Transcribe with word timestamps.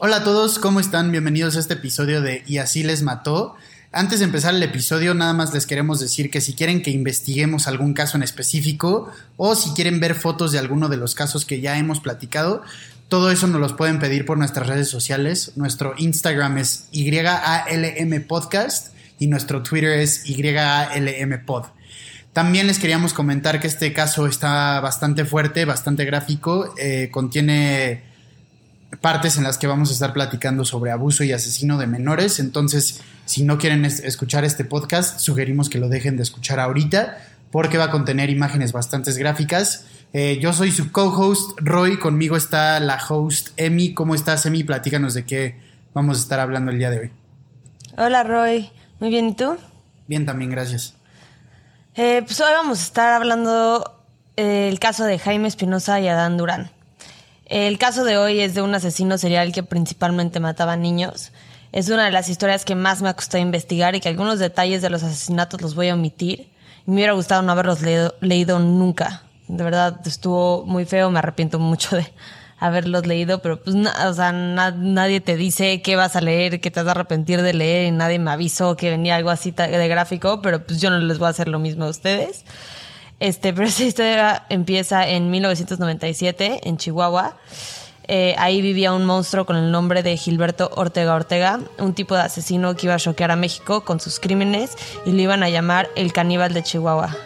Hola 0.00 0.16
a 0.16 0.24
todos, 0.24 0.58
¿cómo 0.58 0.80
están? 0.80 1.12
Bienvenidos 1.12 1.54
a 1.54 1.60
este 1.60 1.74
episodio 1.74 2.20
de 2.20 2.42
Y 2.48 2.58
así 2.58 2.82
les 2.82 3.02
mató. 3.02 3.54
Antes 3.92 4.18
de 4.18 4.24
empezar 4.24 4.52
el 4.52 4.62
episodio, 4.64 5.14
nada 5.14 5.34
más 5.34 5.54
les 5.54 5.66
queremos 5.66 6.00
decir 6.00 6.32
que 6.32 6.40
si 6.40 6.54
quieren 6.54 6.82
que 6.82 6.90
investiguemos 6.90 7.68
algún 7.68 7.94
caso 7.94 8.16
en 8.16 8.24
específico 8.24 9.08
o 9.36 9.54
si 9.54 9.70
quieren 9.70 10.00
ver 10.00 10.16
fotos 10.16 10.50
de 10.50 10.58
alguno 10.58 10.88
de 10.88 10.96
los 10.96 11.14
casos 11.14 11.44
que 11.44 11.60
ya 11.60 11.78
hemos 11.78 12.00
platicado, 12.00 12.62
todo 13.08 13.30
eso 13.30 13.46
nos 13.46 13.60
los 13.60 13.72
pueden 13.72 14.00
pedir 14.00 14.26
por 14.26 14.36
nuestras 14.36 14.66
redes 14.66 14.88
sociales. 14.88 15.52
Nuestro 15.54 15.94
Instagram 15.96 16.58
es 16.58 16.88
YALM 16.90 18.26
Podcast 18.26 18.92
y 19.20 19.28
nuestro 19.28 19.62
Twitter 19.62 20.00
es 20.00 20.24
YALM 20.24 21.44
Pod. 21.46 21.66
También 22.32 22.66
les 22.66 22.80
queríamos 22.80 23.14
comentar 23.14 23.60
que 23.60 23.68
este 23.68 23.92
caso 23.92 24.26
está 24.26 24.80
bastante 24.80 25.24
fuerte, 25.24 25.64
bastante 25.64 26.04
gráfico, 26.04 26.74
eh, 26.78 27.10
contiene 27.12 28.13
partes 29.00 29.36
en 29.36 29.44
las 29.44 29.58
que 29.58 29.66
vamos 29.66 29.90
a 29.90 29.92
estar 29.92 30.12
platicando 30.12 30.64
sobre 30.64 30.90
abuso 30.90 31.24
y 31.24 31.32
asesino 31.32 31.78
de 31.78 31.86
menores. 31.86 32.38
Entonces, 32.40 33.00
si 33.24 33.42
no 33.42 33.58
quieren 33.58 33.84
escuchar 33.84 34.44
este 34.44 34.64
podcast, 34.64 35.20
sugerimos 35.20 35.68
que 35.68 35.78
lo 35.78 35.88
dejen 35.88 36.16
de 36.16 36.22
escuchar 36.22 36.60
ahorita 36.60 37.18
porque 37.50 37.78
va 37.78 37.84
a 37.84 37.90
contener 37.90 38.30
imágenes 38.30 38.72
bastante 38.72 39.12
gráficas. 39.12 39.86
Eh, 40.12 40.38
yo 40.40 40.52
soy 40.52 40.72
su 40.72 40.90
co-host 40.92 41.58
Roy, 41.60 41.98
conmigo 41.98 42.36
está 42.36 42.80
la 42.80 43.00
host 43.08 43.48
Emi. 43.56 43.94
¿Cómo 43.94 44.14
estás, 44.14 44.44
Emi? 44.46 44.64
Platícanos 44.64 45.14
de 45.14 45.24
qué 45.24 45.60
vamos 45.92 46.18
a 46.18 46.20
estar 46.20 46.40
hablando 46.40 46.70
el 46.70 46.78
día 46.78 46.90
de 46.90 46.98
hoy. 46.98 47.12
Hola, 47.96 48.24
Roy. 48.24 48.70
Muy 49.00 49.10
bien, 49.10 49.28
¿y 49.28 49.34
tú? 49.34 49.56
Bien, 50.06 50.26
también, 50.26 50.50
gracias. 50.50 50.94
Eh, 51.94 52.22
pues 52.26 52.40
hoy 52.40 52.52
vamos 52.52 52.80
a 52.80 52.82
estar 52.82 53.12
hablando 53.12 54.04
del 54.36 54.78
caso 54.80 55.04
de 55.04 55.18
Jaime 55.18 55.46
Espinosa 55.46 56.00
y 56.00 56.08
Adán 56.08 56.36
Durán. 56.36 56.73
El 57.46 57.76
caso 57.78 58.04
de 58.04 58.16
hoy 58.16 58.40
es 58.40 58.54
de 58.54 58.62
un 58.62 58.74
asesino 58.74 59.18
serial 59.18 59.52
que 59.52 59.62
principalmente 59.62 60.40
mataba 60.40 60.76
niños. 60.76 61.30
Es 61.72 61.90
una 61.90 62.06
de 62.06 62.10
las 62.10 62.28
historias 62.28 62.64
que 62.64 62.74
más 62.74 63.02
me 63.02 63.10
ha 63.10 63.14
costado 63.14 63.42
investigar 63.42 63.94
y 63.94 64.00
que 64.00 64.08
algunos 64.08 64.38
detalles 64.38 64.80
de 64.80 64.88
los 64.88 65.02
asesinatos 65.02 65.60
los 65.60 65.74
voy 65.74 65.88
a 65.88 65.94
omitir. 65.94 66.48
Y 66.86 66.90
me 66.90 66.96
hubiera 66.96 67.12
gustado 67.12 67.42
no 67.42 67.52
haberlos 67.52 67.80
leído, 67.82 68.58
nunca. 68.60 69.24
De 69.48 69.62
verdad, 69.62 70.00
estuvo 70.06 70.64
muy 70.64 70.86
feo, 70.86 71.10
me 71.10 71.18
arrepiento 71.18 71.58
mucho 71.58 71.96
de 71.96 72.06
haberlos 72.58 73.06
leído, 73.06 73.42
pero 73.42 73.62
pues, 73.62 73.76
o 73.76 74.14
sea, 74.14 74.32
nadie 74.32 75.20
te 75.20 75.36
dice 75.36 75.82
qué 75.82 75.96
vas 75.96 76.16
a 76.16 76.22
leer, 76.22 76.60
que 76.60 76.70
te 76.70 76.80
vas 76.80 76.88
a 76.88 76.92
arrepentir 76.92 77.42
de 77.42 77.52
leer 77.52 77.86
y 77.86 77.90
nadie 77.90 78.18
me 78.18 78.30
avisó 78.30 78.74
que 78.74 78.88
venía 78.88 79.16
algo 79.16 79.28
así 79.28 79.50
de 79.50 79.88
gráfico, 79.88 80.40
pero 80.40 80.64
pues 80.64 80.80
yo 80.80 80.88
no 80.88 80.98
les 80.98 81.18
voy 81.18 81.26
a 81.26 81.30
hacer 81.30 81.48
lo 81.48 81.58
mismo 81.58 81.84
a 81.84 81.88
ustedes. 81.88 82.44
Este, 83.20 83.52
pero 83.54 83.66
esta 83.66 83.84
historia 83.84 84.44
empieza 84.48 85.08
en 85.08 85.30
1997 85.30 86.60
en 86.64 86.76
Chihuahua. 86.76 87.36
Eh, 88.06 88.34
ahí 88.38 88.60
vivía 88.60 88.92
un 88.92 89.06
monstruo 89.06 89.46
con 89.46 89.56
el 89.56 89.70
nombre 89.70 90.02
de 90.02 90.16
Gilberto 90.16 90.70
Ortega 90.74 91.14
Ortega, 91.14 91.60
un 91.78 91.94
tipo 91.94 92.14
de 92.14 92.20
asesino 92.20 92.76
que 92.76 92.86
iba 92.86 92.94
a 92.94 92.98
choquear 92.98 93.30
a 93.30 93.36
México 93.36 93.82
con 93.82 93.98
sus 93.98 94.20
crímenes 94.20 94.76
y 95.06 95.12
lo 95.12 95.22
iban 95.22 95.42
a 95.42 95.48
llamar 95.48 95.88
el 95.96 96.12
caníbal 96.12 96.52
de 96.52 96.62
Chihuahua. 96.62 97.16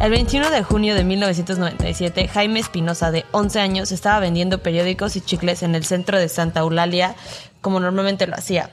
El 0.00 0.12
21 0.12 0.48
de 0.48 0.62
junio 0.62 0.94
de 0.94 1.04
1997, 1.04 2.26
Jaime 2.28 2.58
Espinosa, 2.58 3.10
de 3.10 3.26
11 3.32 3.60
años, 3.60 3.92
estaba 3.92 4.18
vendiendo 4.18 4.62
periódicos 4.62 5.14
y 5.14 5.20
chicles 5.20 5.62
en 5.62 5.74
el 5.74 5.84
centro 5.84 6.18
de 6.18 6.30
Santa 6.30 6.60
Eulalia, 6.60 7.14
como 7.60 7.80
normalmente 7.80 8.26
lo 8.26 8.34
hacía. 8.34 8.70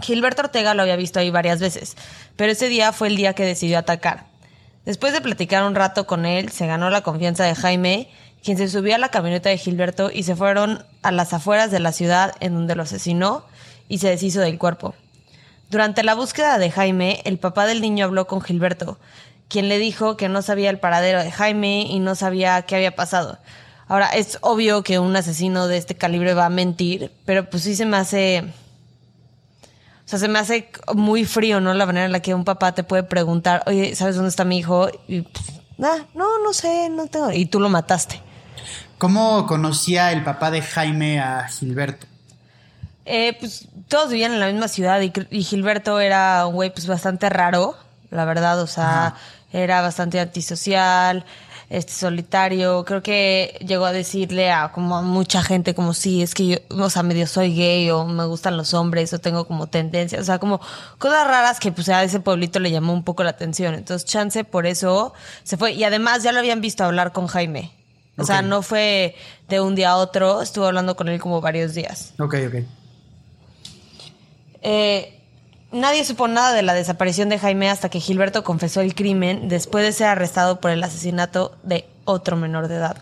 Gilberto 0.00 0.40
Ortega 0.40 0.72
lo 0.72 0.80
había 0.80 0.96
visto 0.96 1.20
ahí 1.20 1.30
varias 1.30 1.60
veces, 1.60 1.94
pero 2.36 2.52
ese 2.52 2.70
día 2.70 2.94
fue 2.94 3.08
el 3.08 3.16
día 3.16 3.34
que 3.34 3.44
decidió 3.44 3.78
atacar. 3.78 4.28
Después 4.86 5.12
de 5.12 5.20
platicar 5.20 5.62
un 5.62 5.74
rato 5.74 6.06
con 6.06 6.24
él, 6.24 6.48
se 6.48 6.66
ganó 6.66 6.88
la 6.88 7.02
confianza 7.02 7.44
de 7.44 7.54
Jaime, 7.54 8.08
quien 8.42 8.56
se 8.56 8.68
subió 8.68 8.94
a 8.94 8.98
la 8.98 9.10
camioneta 9.10 9.50
de 9.50 9.58
Gilberto 9.58 10.10
y 10.10 10.22
se 10.22 10.36
fueron 10.36 10.86
a 11.02 11.12
las 11.12 11.34
afueras 11.34 11.70
de 11.70 11.80
la 11.80 11.92
ciudad 11.92 12.32
en 12.40 12.54
donde 12.54 12.76
lo 12.76 12.84
asesinó 12.84 13.44
y 13.90 13.98
se 13.98 14.08
deshizo 14.08 14.40
del 14.40 14.56
cuerpo. 14.56 14.94
Durante 15.68 16.02
la 16.02 16.14
búsqueda 16.14 16.58
de 16.58 16.70
Jaime, 16.70 17.20
el 17.24 17.38
papá 17.38 17.66
del 17.66 17.80
niño 17.80 18.06
habló 18.06 18.26
con 18.26 18.40
Gilberto, 18.40 18.98
quien 19.50 19.68
le 19.68 19.78
dijo 19.78 20.16
que 20.16 20.30
no 20.30 20.40
sabía 20.40 20.70
el 20.70 20.78
paradero 20.78 21.22
de 21.22 21.30
Jaime 21.30 21.82
y 21.82 21.98
no 21.98 22.14
sabía 22.14 22.62
qué 22.62 22.76
había 22.76 22.94
pasado. 22.94 23.38
Ahora, 23.88 24.06
es 24.10 24.38
obvio 24.40 24.84
que 24.84 25.00
un 25.00 25.14
asesino 25.16 25.66
de 25.66 25.76
este 25.76 25.96
calibre 25.96 26.32
va 26.32 26.46
a 26.46 26.50
mentir, 26.50 27.12
pero 27.26 27.50
pues 27.50 27.64
sí 27.64 27.74
se 27.74 27.84
me 27.84 27.96
hace... 27.96 28.44
O 30.06 30.08
sea, 30.10 30.18
se 30.18 30.28
me 30.28 30.38
hace 30.38 30.70
muy 30.94 31.24
frío, 31.24 31.60
¿no? 31.60 31.74
La 31.74 31.86
manera 31.86 32.06
en 32.06 32.12
la 32.12 32.20
que 32.20 32.34
un 32.34 32.44
papá 32.44 32.72
te 32.72 32.84
puede 32.84 33.02
preguntar, 33.02 33.62
oye, 33.66 33.94
¿sabes 33.94 34.16
dónde 34.16 34.30
está 34.30 34.44
mi 34.44 34.58
hijo? 34.58 34.88
Y 35.06 35.22
pues, 35.22 35.44
ah, 35.82 36.06
no, 36.14 36.38
no 36.38 36.52
sé, 36.52 36.88
no 36.88 37.06
tengo. 37.08 37.32
Y 37.32 37.46
tú 37.46 37.60
lo 37.60 37.68
mataste. 37.68 38.20
¿Cómo 38.98 39.46
conocía 39.46 40.12
el 40.12 40.22
papá 40.22 40.50
de 40.50 40.62
Jaime 40.62 41.20
a 41.20 41.48
Gilberto? 41.48 42.06
Eh, 43.04 43.36
pues 43.40 43.66
todos 43.88 44.10
vivían 44.10 44.32
en 44.32 44.40
la 44.40 44.46
misma 44.46 44.68
ciudad 44.68 45.00
y, 45.00 45.42
Gilberto 45.42 45.98
era 45.98 46.46
un 46.46 46.54
güey 46.54 46.72
pues 46.72 46.86
bastante 46.86 47.28
raro, 47.28 47.76
la 48.10 48.24
verdad, 48.24 48.60
o 48.60 48.68
sea, 48.68 49.16
era 49.52 49.80
bastante 49.80 50.20
antisocial, 50.20 51.24
este 51.70 51.92
solitario, 51.92 52.84
creo 52.84 53.00
que 53.00 53.56
llegó 53.64 53.84
a 53.84 53.92
decirle 53.92 54.50
a 54.50 54.72
como 54.72 54.96
a 54.96 55.02
mucha 55.02 55.40
gente 55.42 55.72
como 55.72 55.94
sí, 55.94 56.20
es 56.20 56.34
que 56.34 56.46
yo, 56.46 56.56
o 56.70 56.90
sea, 56.90 57.04
medio 57.04 57.28
soy 57.28 57.54
gay 57.54 57.88
o 57.90 58.04
me 58.06 58.24
gustan 58.24 58.56
los 58.56 58.74
hombres 58.74 59.12
o 59.12 59.20
tengo 59.20 59.46
como 59.46 59.68
tendencias, 59.68 60.20
o 60.20 60.24
sea, 60.24 60.40
como 60.40 60.60
cosas 60.98 61.28
raras 61.28 61.60
que 61.60 61.70
pues 61.70 61.88
a 61.88 62.02
ese 62.02 62.18
pueblito 62.18 62.58
le 62.58 62.72
llamó 62.72 62.92
un 62.92 63.04
poco 63.04 63.22
la 63.22 63.30
atención. 63.30 63.74
Entonces, 63.74 64.04
chance 64.04 64.42
por 64.42 64.66
eso 64.66 65.14
se 65.44 65.56
fue 65.56 65.72
y 65.72 65.84
además 65.84 66.24
ya 66.24 66.32
lo 66.32 66.40
habían 66.40 66.60
visto 66.60 66.82
hablar 66.82 67.12
con 67.12 67.28
Jaime. 67.28 67.70
O 68.16 68.24
sea, 68.24 68.42
no 68.42 68.60
fue 68.62 69.14
de 69.48 69.60
un 69.60 69.74
día 69.74 69.92
a 69.92 69.96
otro, 69.96 70.42
estuvo 70.42 70.66
hablando 70.66 70.94
con 70.94 71.08
él 71.08 71.20
como 71.20 71.40
varios 71.40 71.72
días. 71.72 72.12
Ok, 72.18 72.34
ok. 72.48 72.54
Eh, 74.62 75.19
Nadie 75.72 76.04
supo 76.04 76.26
nada 76.26 76.52
de 76.52 76.62
la 76.62 76.74
desaparición 76.74 77.28
de 77.28 77.38
Jaime 77.38 77.70
hasta 77.70 77.88
que 77.88 78.00
Gilberto 78.00 78.42
confesó 78.42 78.80
el 78.80 78.96
crimen 78.96 79.48
después 79.48 79.84
de 79.84 79.92
ser 79.92 80.08
arrestado 80.08 80.60
por 80.60 80.72
el 80.72 80.82
asesinato 80.82 81.56
de 81.62 81.88
otro 82.04 82.36
menor 82.36 82.66
de 82.66 82.74
edad. 82.74 82.96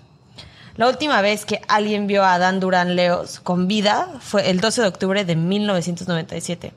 La 0.76 0.86
última 0.86 1.22
vez 1.22 1.46
que 1.46 1.62
alguien 1.66 2.06
vio 2.06 2.24
a 2.24 2.34
Adán 2.34 2.60
Durán 2.60 2.94
Leos 2.94 3.40
con 3.40 3.68
vida 3.68 4.10
fue 4.20 4.50
el 4.50 4.60
12 4.60 4.82
de 4.82 4.86
octubre 4.86 5.24
de 5.24 5.34
1997. 5.34 6.74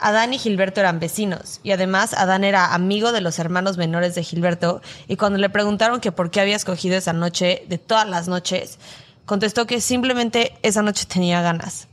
Adán 0.00 0.34
y 0.34 0.38
Gilberto 0.38 0.80
eran 0.80 0.98
vecinos 0.98 1.60
y 1.62 1.70
además 1.70 2.12
Adán 2.12 2.42
era 2.42 2.74
amigo 2.74 3.12
de 3.12 3.20
los 3.20 3.38
hermanos 3.38 3.76
menores 3.76 4.16
de 4.16 4.24
Gilberto 4.24 4.82
y 5.06 5.14
cuando 5.14 5.38
le 5.38 5.48
preguntaron 5.48 6.00
que 6.00 6.10
por 6.10 6.32
qué 6.32 6.40
había 6.40 6.56
escogido 6.56 6.96
esa 6.96 7.12
noche 7.12 7.64
de 7.68 7.78
todas 7.78 8.08
las 8.08 8.26
noches, 8.26 8.80
contestó 9.26 9.64
que 9.68 9.80
simplemente 9.80 10.54
esa 10.62 10.82
noche 10.82 11.06
tenía 11.06 11.40
ganas. 11.40 11.86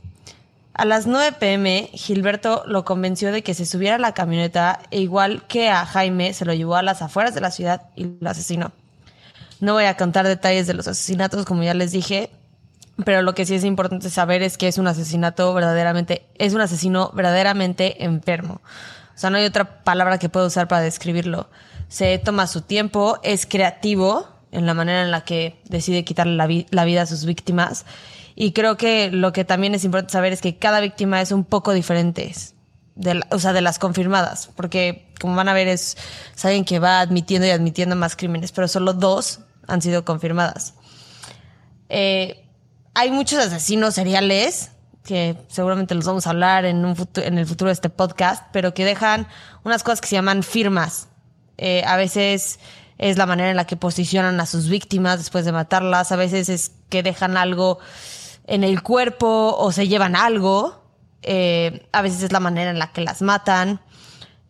A 0.74 0.86
las 0.86 1.06
9 1.06 1.36
pm, 1.38 1.90
Gilberto 1.92 2.62
lo 2.66 2.84
convenció 2.84 3.30
de 3.30 3.42
que 3.42 3.52
se 3.52 3.66
subiera 3.66 3.96
a 3.96 3.98
la 3.98 4.14
camioneta 4.14 4.80
e 4.90 5.00
igual 5.00 5.46
que 5.46 5.68
a 5.68 5.84
Jaime, 5.84 6.32
se 6.32 6.46
lo 6.46 6.54
llevó 6.54 6.76
a 6.76 6.82
las 6.82 7.02
afueras 7.02 7.34
de 7.34 7.42
la 7.42 7.50
ciudad 7.50 7.82
y 7.94 8.06
lo 8.20 8.30
asesinó. 8.30 8.72
No 9.60 9.74
voy 9.74 9.84
a 9.84 9.96
contar 9.96 10.26
detalles 10.26 10.66
de 10.66 10.74
los 10.74 10.88
asesinatos, 10.88 11.44
como 11.44 11.62
ya 11.62 11.74
les 11.74 11.92
dije, 11.92 12.30
pero 13.04 13.20
lo 13.20 13.34
que 13.34 13.44
sí 13.44 13.54
es 13.54 13.64
importante 13.64 14.08
saber 14.08 14.42
es 14.42 14.56
que 14.56 14.66
es 14.66 14.78
un 14.78 14.86
asesinato 14.86 15.52
verdaderamente, 15.52 16.26
es 16.38 16.54
un 16.54 16.62
asesino 16.62 17.10
verdaderamente 17.14 18.04
enfermo. 18.04 18.62
O 19.14 19.18
sea, 19.18 19.28
no 19.28 19.36
hay 19.36 19.44
otra 19.44 19.84
palabra 19.84 20.18
que 20.18 20.30
pueda 20.30 20.46
usar 20.46 20.68
para 20.68 20.82
describirlo. 20.82 21.48
Se 21.88 22.18
toma 22.18 22.46
su 22.46 22.62
tiempo, 22.62 23.18
es 23.22 23.44
creativo 23.44 24.26
en 24.52 24.64
la 24.64 24.72
manera 24.72 25.02
en 25.02 25.10
la 25.10 25.22
que 25.24 25.60
decide 25.68 26.04
quitarle 26.04 26.36
la, 26.36 26.48
la 26.70 26.84
vida 26.84 27.02
a 27.02 27.06
sus 27.06 27.26
víctimas 27.26 27.84
y 28.34 28.52
creo 28.52 28.76
que 28.76 29.10
lo 29.10 29.32
que 29.32 29.44
también 29.44 29.74
es 29.74 29.84
importante 29.84 30.12
saber 30.12 30.32
es 30.32 30.40
que 30.40 30.58
cada 30.58 30.80
víctima 30.80 31.20
es 31.20 31.32
un 31.32 31.44
poco 31.44 31.72
diferente, 31.72 32.34
de 32.94 33.20
o 33.30 33.38
sea, 33.38 33.52
de 33.52 33.60
las 33.60 33.78
confirmadas, 33.78 34.50
porque 34.56 35.12
como 35.20 35.36
van 35.36 35.48
a 35.48 35.54
ver 35.54 35.68
es, 35.68 35.96
alguien 36.42 36.64
que 36.64 36.78
va 36.78 37.00
admitiendo 37.00 37.46
y 37.46 37.50
admitiendo 37.50 37.96
más 37.96 38.16
crímenes, 38.16 38.52
pero 38.52 38.68
solo 38.68 38.92
dos 38.92 39.40
han 39.66 39.82
sido 39.82 40.04
confirmadas. 40.04 40.74
Eh, 41.88 42.44
hay 42.94 43.10
muchos 43.10 43.38
asesinos 43.38 43.94
seriales 43.94 44.70
que 45.04 45.36
seguramente 45.48 45.94
los 45.94 46.04
vamos 46.04 46.26
a 46.26 46.30
hablar 46.30 46.64
en, 46.64 46.84
un 46.84 46.96
en 47.16 47.38
el 47.38 47.46
futuro 47.46 47.68
de 47.68 47.74
este 47.74 47.90
podcast, 47.90 48.44
pero 48.52 48.72
que 48.74 48.84
dejan 48.84 49.26
unas 49.64 49.82
cosas 49.82 50.00
que 50.00 50.08
se 50.08 50.16
llaman 50.16 50.42
firmas. 50.42 51.08
Eh, 51.58 51.82
a 51.86 51.96
veces 51.96 52.60
es 52.98 53.16
la 53.18 53.26
manera 53.26 53.50
en 53.50 53.56
la 53.56 53.66
que 53.66 53.76
posicionan 53.76 54.40
a 54.40 54.46
sus 54.46 54.68
víctimas 54.68 55.18
después 55.18 55.44
de 55.44 55.52
matarlas, 55.52 56.12
a 56.12 56.16
veces 56.16 56.48
es 56.48 56.72
que 56.88 57.02
dejan 57.02 57.36
algo 57.36 57.78
en 58.46 58.64
el 58.64 58.82
cuerpo 58.82 59.56
o 59.58 59.72
se 59.72 59.88
llevan 59.88 60.16
algo. 60.16 60.82
Eh, 61.22 61.86
a 61.92 62.02
veces 62.02 62.22
es 62.22 62.32
la 62.32 62.40
manera 62.40 62.70
en 62.70 62.78
la 62.78 62.92
que 62.92 63.00
las 63.00 63.22
matan. 63.22 63.80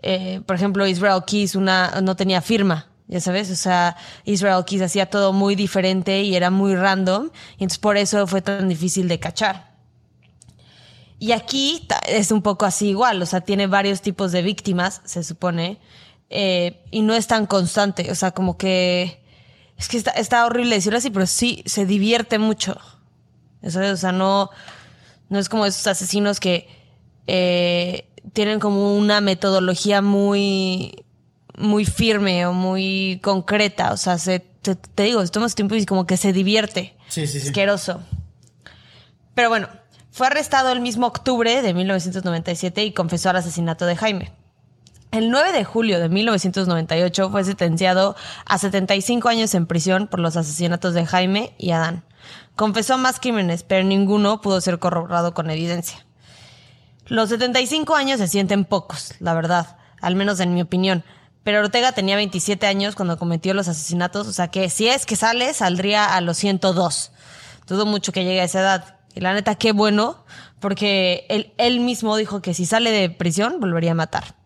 Eh, 0.03 0.41
por 0.47 0.57
ejemplo, 0.57 0.87
Israel 0.87 1.23
Keys 1.25 1.55
una, 1.55 2.01
no 2.01 2.17
tenía 2.17 2.43
firma, 2.43 2.91
ya 3.07 3.21
sabes, 3.21 3.51
o 3.51 3.57
sea, 3.57 3.97
Israel 4.25 4.65
Keys 4.67 4.83
hacía 4.83 5.07
todo 5.07 5.33
muy 5.33 5.55
diferente 5.55 6.23
y 6.23 6.35
era 6.35 6.51
muy 6.51 6.75
random, 6.75 7.31
y 7.53 7.63
entonces 7.63 7.79
por 7.79 7.97
eso 7.97 8.27
fue 8.27 8.43
tan 8.43 8.69
difícil 8.69 9.07
de 9.07 9.21
cachar. 9.21 9.77
Y 11.21 11.31
aquí 11.31 11.87
es 12.09 12.33
un 12.33 12.43
poco 12.43 12.65
así 12.65 12.89
igual, 12.89 13.23
o 13.23 13.27
sea, 13.27 13.43
tiene 13.43 13.69
varios 13.69 14.03
tipos 14.03 14.33
de 14.33 14.43
víctimas, 14.43 15.03
se 15.05 15.23
supone, 15.23 15.79
eh, 16.31 16.83
y 16.91 17.03
no 17.03 17.15
es 17.15 17.29
tan 17.29 17.47
constante, 17.47 18.11
o 18.11 18.15
sea, 18.15 18.33
como 18.33 18.57
que... 18.59 19.23
Es 19.79 19.89
que 19.89 19.97
está, 19.97 20.11
está 20.13 20.47
horrible 20.47 20.77
decirlo 20.77 20.99
así, 20.99 21.11
pero 21.11 21.27
sí 21.27 21.63
se 21.67 21.87
divierte 21.87 22.39
mucho. 22.39 22.79
Eso 23.63 23.81
es, 23.81 23.93
o 23.93 23.97
sea, 23.97 24.13
no, 24.13 24.51
no 25.29 25.39
es 25.39 25.49
como 25.49 25.67
esos 25.67 25.87
asesinos 25.87 26.41
que 26.41 26.69
eh, 27.27 28.09
tienen 28.33 28.61
como 28.61 28.97
una 28.97 29.21
metodología 29.21 30.03
muy, 30.03 31.05
muy 31.57 31.85
firme 31.85 32.47
o 32.47 32.53
muy 32.53 33.21
concreta. 33.23 33.93
O 33.93 33.97
sea, 33.97 34.19
se, 34.19 34.41
te, 34.41 34.75
te 34.77 35.05
digo, 35.05 35.25
se 35.25 35.33
toma 35.33 35.49
su 35.49 35.55
tiempo 35.55 35.75
y 35.75 35.87
como 35.87 36.07
que 36.07 36.17
se 36.17 36.33
divierte. 36.33 36.97
Sí, 37.09 37.27
sí, 37.27 37.41
sí. 37.41 37.49
Asqueroso. 37.49 38.03
Pero 39.35 39.49
bueno, 39.49 39.69
fue 40.11 40.27
arrestado 40.27 40.73
el 40.73 40.81
mismo 40.81 41.07
octubre 41.07 41.63
de 41.63 41.75
1997 41.75 42.85
y 42.85 42.93
confesó 42.93 43.31
al 43.31 43.37
asesinato 43.37 43.87
de 43.87 43.97
Jaime. 43.97 44.33
El 45.11 45.31
9 45.31 45.53
de 45.53 45.65
julio 45.65 46.01
de 46.01 46.09
1998 46.09 47.31
fue 47.31 47.45
sentenciado 47.45 48.17
a 48.47 48.59
75 48.59 49.29
años 49.29 49.55
en 49.55 49.67
prisión 49.67 50.07
por 50.07 50.21
los 50.21 50.37
asesinatos 50.39 50.95
de 50.95 51.05
Jaime 51.05 51.55
y 51.59 51.73
Adán. 51.73 52.03
Confesó 52.57 52.99
más 52.99 53.19
crímenes, 53.19 53.63
pero 53.63 53.85
ninguno 53.85 54.41
pudo 54.41 54.61
ser 54.61 54.79
corroborado 54.79 55.35
con 55.35 55.51
evidencia. 55.51 56.05
Los 57.07 57.31
75 57.31 57.95
años 57.95 58.19
se 58.19 58.29
sienten 58.29 58.65
pocos, 58.65 59.15
la 59.21 59.35
verdad, 59.35 59.77
al 60.01 60.17
menos 60.17 60.41
en 60.41 60.55
mi 60.55 60.63
opinión. 60.63 61.05
Pero 61.45 61.61
Ortega 61.61 61.93
tenía 61.93 62.17
27 62.17 62.67
años 62.67 62.95
cuando 62.95 63.19
cometió 63.19 63.53
los 63.55 63.69
asesinatos, 63.69 64.29
o 64.29 64.33
sea 64.33 64.49
que 64.49 64.71
si 64.71 64.89
es 64.89 65.07
que 65.07 65.17
sale, 65.17 65.53
saldría 65.55 66.15
a 66.15 66.21
los 66.21 66.37
102. 66.37 67.11
Dudo 67.67 67.87
mucho 67.87 68.13
que 68.13 68.25
llegue 68.25 68.41
a 68.41 68.45
esa 68.45 68.61
edad. 68.61 68.97
Y 69.15 69.21
la 69.21 69.35
neta, 69.35 69.57
qué 69.57 69.73
bueno, 69.73 70.25
porque 70.61 71.27
él, 71.29 71.53
él 71.59 71.81
mismo 71.81 72.17
dijo 72.17 72.41
que 72.41 72.55
si 72.55 72.65
sale 72.65 72.91
de 72.93 73.11
prisión, 73.11 73.61
volvería 73.61 73.93
a 73.93 73.97
matar. 73.97 74.37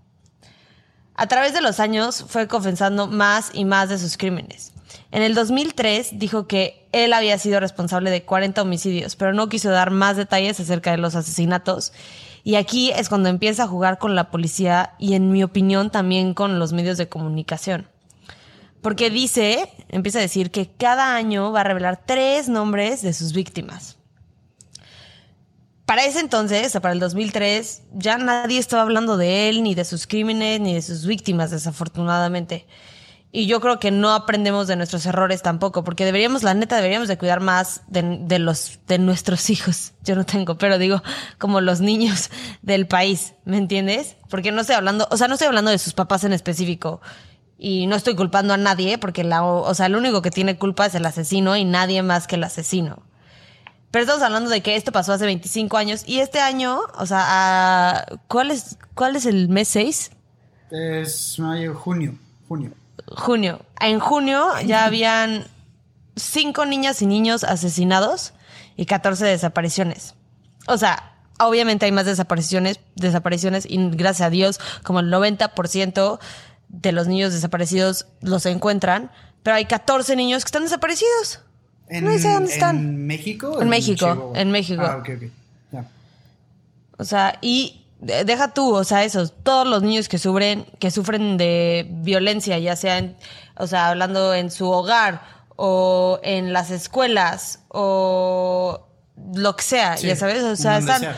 A 1.14 1.26
través 1.28 1.52
de 1.52 1.60
los 1.60 1.80
años 1.80 2.24
fue 2.28 2.48
confesando 2.48 3.06
más 3.06 3.50
y 3.52 3.64
más 3.64 3.88
de 3.88 3.98
sus 3.98 4.16
crímenes. 4.16 4.72
En 5.16 5.22
el 5.22 5.34
2003 5.34 6.18
dijo 6.18 6.46
que 6.46 6.86
él 6.92 7.14
había 7.14 7.38
sido 7.38 7.58
responsable 7.58 8.10
de 8.10 8.24
40 8.24 8.60
homicidios, 8.60 9.16
pero 9.16 9.32
no 9.32 9.48
quiso 9.48 9.70
dar 9.70 9.90
más 9.90 10.18
detalles 10.18 10.60
acerca 10.60 10.90
de 10.90 10.98
los 10.98 11.14
asesinatos. 11.14 11.94
Y 12.44 12.56
aquí 12.56 12.90
es 12.90 13.08
cuando 13.08 13.30
empieza 13.30 13.62
a 13.62 13.66
jugar 13.66 13.96
con 13.96 14.14
la 14.14 14.30
policía 14.30 14.92
y 14.98 15.14
en 15.14 15.30
mi 15.30 15.42
opinión 15.42 15.88
también 15.88 16.34
con 16.34 16.58
los 16.58 16.74
medios 16.74 16.98
de 16.98 17.08
comunicación. 17.08 17.88
Porque 18.82 19.08
dice, 19.08 19.70
empieza 19.88 20.18
a 20.18 20.20
decir 20.20 20.50
que 20.50 20.68
cada 20.68 21.16
año 21.16 21.50
va 21.50 21.62
a 21.62 21.64
revelar 21.64 22.02
tres 22.04 22.50
nombres 22.50 23.00
de 23.00 23.14
sus 23.14 23.32
víctimas. 23.32 23.96
Para 25.86 26.04
ese 26.04 26.20
entonces, 26.20 26.66
o 26.66 26.68
sea, 26.68 26.82
para 26.82 26.92
el 26.92 27.00
2003, 27.00 27.84
ya 27.94 28.18
nadie 28.18 28.58
estaba 28.58 28.82
hablando 28.82 29.16
de 29.16 29.48
él, 29.48 29.62
ni 29.62 29.74
de 29.74 29.86
sus 29.86 30.06
crímenes, 30.06 30.60
ni 30.60 30.74
de 30.74 30.82
sus 30.82 31.06
víctimas, 31.06 31.52
desafortunadamente. 31.52 32.66
Y 33.32 33.46
yo 33.46 33.61
creo 33.61 33.78
que 33.78 33.90
no 33.90 34.12
aprendemos 34.12 34.67
de 34.67 34.76
nuestros 34.76 35.05
errores 35.05 35.43
tampoco, 35.43 35.84
porque 35.84 36.05
deberíamos, 36.05 36.43
la 36.43 36.55
neta, 36.55 36.76
deberíamos 36.76 37.08
de 37.08 37.19
cuidar 37.19 37.40
más 37.40 37.82
de, 37.88 38.19
de 38.23 38.38
los, 38.38 38.78
de 38.87 38.99
nuestros 38.99 39.50
hijos. 39.50 39.93
Yo 40.05 40.14
no 40.14 40.25
tengo, 40.25 40.56
pero 40.56 40.78
digo, 40.78 41.02
como 41.38 41.61
los 41.61 41.81
niños 41.81 42.31
del 42.62 42.87
país, 42.87 43.34
¿me 43.44 43.58
entiendes? 43.58 44.17
Porque 44.31 44.52
no 44.52 44.62
estoy 44.62 44.76
hablando, 44.76 45.06
o 45.11 45.17
sea, 45.17 45.28
no 45.28 45.34
estoy 45.34 45.49
hablando 45.49 45.70
de 45.70 45.78
sus 45.78 45.93
papás 45.93 46.25
en 46.25 46.32
específico. 46.32 47.00
Y 47.58 47.87
no 47.87 47.96
estoy 47.96 48.14
culpando 48.14 48.52
a 48.52 48.58
nadie, 48.58 48.99
porque 48.99 49.25
la, 49.25 49.43
o 49.43 49.75
sea, 49.75 49.87
el 49.87 49.96
único 49.96 50.20
que 50.20 50.31
tiene 50.31 50.58
culpa 50.58 50.87
es 50.87 50.94
el 50.94 51.06
asesino 51.06 51.56
y 51.56 51.64
nadie 51.64 52.02
más 52.02 52.26
que 52.26 52.37
el 52.37 52.44
asesino. 52.44 53.02
Pero 53.90 54.02
estamos 54.02 54.23
hablando 54.23 54.50
de 54.50 54.61
que 54.61 54.76
esto 54.76 54.93
pasó 54.93 55.14
hace 55.14 55.25
25 55.25 55.76
años 55.78 56.02
y 56.06 56.19
este 56.19 56.38
año, 56.38 56.81
o 56.99 57.06
sea, 57.06 58.05
¿cuál, 58.28 58.50
es, 58.50 58.76
¿cuál 58.94 59.17
es 59.17 59.25
el 59.25 59.49
mes 59.49 59.69
6? 59.69 60.11
Es 60.70 61.38
mayo, 61.38 61.75
junio, 61.75 62.19
junio. 62.46 62.73
Junio. 63.06 63.60
En 63.80 64.00
junio 64.00 64.48
ya 64.64 64.84
habían 64.84 65.46
cinco 66.16 66.66
niñas 66.66 67.02
y 67.02 67.06
niños 67.06 67.44
asesinados 67.44 68.32
y 68.76 68.86
14 68.86 69.24
desapariciones. 69.26 70.14
O 70.66 70.76
sea, 70.78 71.14
obviamente 71.38 71.86
hay 71.86 71.92
más 71.92 72.06
desapariciones, 72.06 72.80
desapariciones 72.94 73.66
y 73.68 73.76
gracias 73.90 74.26
a 74.26 74.30
Dios, 74.30 74.60
como 74.82 75.00
el 75.00 75.12
90% 75.12 76.18
de 76.68 76.92
los 76.92 77.06
niños 77.06 77.32
desaparecidos 77.32 78.06
los 78.20 78.44
encuentran, 78.46 79.10
pero 79.42 79.56
hay 79.56 79.66
14 79.66 80.16
niños 80.16 80.44
que 80.44 80.48
están 80.48 80.64
desaparecidos. 80.64 81.40
No 81.88 82.18
sé 82.18 82.32
dónde 82.32 82.52
están. 82.52 82.78
¿En 82.78 83.06
México? 83.06 83.62
En 83.62 83.68
México, 83.68 84.32
en 84.34 84.50
México. 84.50 84.82
Ah, 84.84 84.96
ok, 84.96 85.08
ok. 85.16 85.22
Ya. 85.70 85.88
O 86.98 87.04
sea, 87.04 87.38
y 87.40 87.85
deja 88.00 88.52
tú, 88.52 88.75
o 88.75 88.84
sea, 88.84 89.04
esos, 89.04 89.32
todos 89.43 89.66
los 89.66 89.82
niños 89.82 90.08
que 90.08 90.19
sufren, 90.19 90.66
que 90.78 90.90
sufren 90.90 91.37
de 91.37 91.87
violencia, 91.90 92.58
ya 92.58 92.76
sea 92.76 92.98
en, 92.98 93.16
o 93.56 93.66
sea, 93.66 93.88
hablando 93.88 94.34
en 94.34 94.50
su 94.50 94.69
hogar 94.70 95.22
o 95.56 96.20
en 96.22 96.52
las 96.52 96.70
escuelas 96.70 97.60
o 97.69 98.87
lo 99.34 99.56
que 99.56 99.64
sea, 99.64 99.96
Sí, 99.96 100.06
ya 100.08 100.16
sabes, 100.16 100.43
o 100.43 100.56
sea, 100.56 100.78
están, 100.78 101.00
sea. 101.00 101.16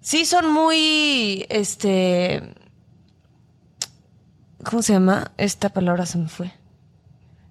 sí 0.00 0.24
son 0.24 0.52
muy, 0.52 1.46
este, 1.48 2.54
¿cómo 4.64 4.82
se 4.82 4.94
llama? 4.94 5.30
Esta 5.36 5.68
palabra 5.68 6.06
se 6.06 6.18
me 6.18 6.28
fue. 6.28 6.52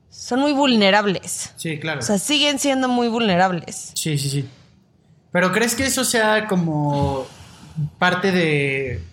Son 0.09 0.39
muy 0.39 0.53
vulnerables. 0.53 1.53
Sí, 1.55 1.79
claro. 1.79 1.99
O 1.99 2.03
sea, 2.03 2.17
siguen 2.19 2.59
siendo 2.59 2.87
muy 2.87 3.07
vulnerables. 3.07 3.91
Sí, 3.95 4.17
sí, 4.17 4.29
sí. 4.29 4.49
Pero 5.31 5.51
¿crees 5.51 5.73
que 5.73 5.85
eso 5.85 6.03
sea 6.03 6.47
como 6.47 7.25
parte 7.99 8.31
de 8.31 9.03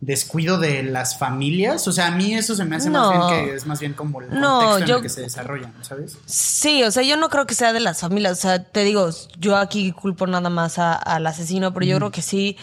descuido 0.00 0.58
de 0.58 0.82
las 0.82 1.18
familias? 1.18 1.86
O 1.88 1.92
sea, 1.92 2.08
a 2.08 2.10
mí 2.10 2.34
eso 2.34 2.54
se 2.54 2.64
me 2.64 2.76
hace 2.76 2.90
No. 2.90 3.10
más 3.12 3.30
bien 3.30 3.44
que 3.46 3.54
es 3.56 3.66
más 3.66 3.80
bien 3.80 3.92
como 3.94 4.20
el 4.20 4.28
No, 4.30 4.60
contexto 4.60 4.84
en 4.92 4.96
el 4.96 5.02
que 5.02 5.08
se 5.08 5.20
desarrollan, 5.22 5.72
¿sabes? 5.82 6.18
Sí, 6.26 6.82
o 6.84 6.90
sea, 6.90 7.02
yo 7.02 7.16
no 7.16 7.28
creo 7.30 7.46
que 7.46 7.54
sea 7.54 7.72
de 7.72 7.80
las 7.80 8.00
familias. 8.00 8.32
O 8.38 8.40
sea, 8.40 8.62
te 8.62 8.84
digo, 8.84 9.08
yo 9.38 9.56
aquí 9.56 9.92
culpo 9.92 10.26
nada 10.26 10.50
más 10.50 10.78
a- 10.78 10.94
al 10.94 11.26
asesino, 11.26 11.72
pero 11.72 11.86
yo 11.86 11.96
creo 11.96 12.10
que 12.10 12.22
sí. 12.22 12.56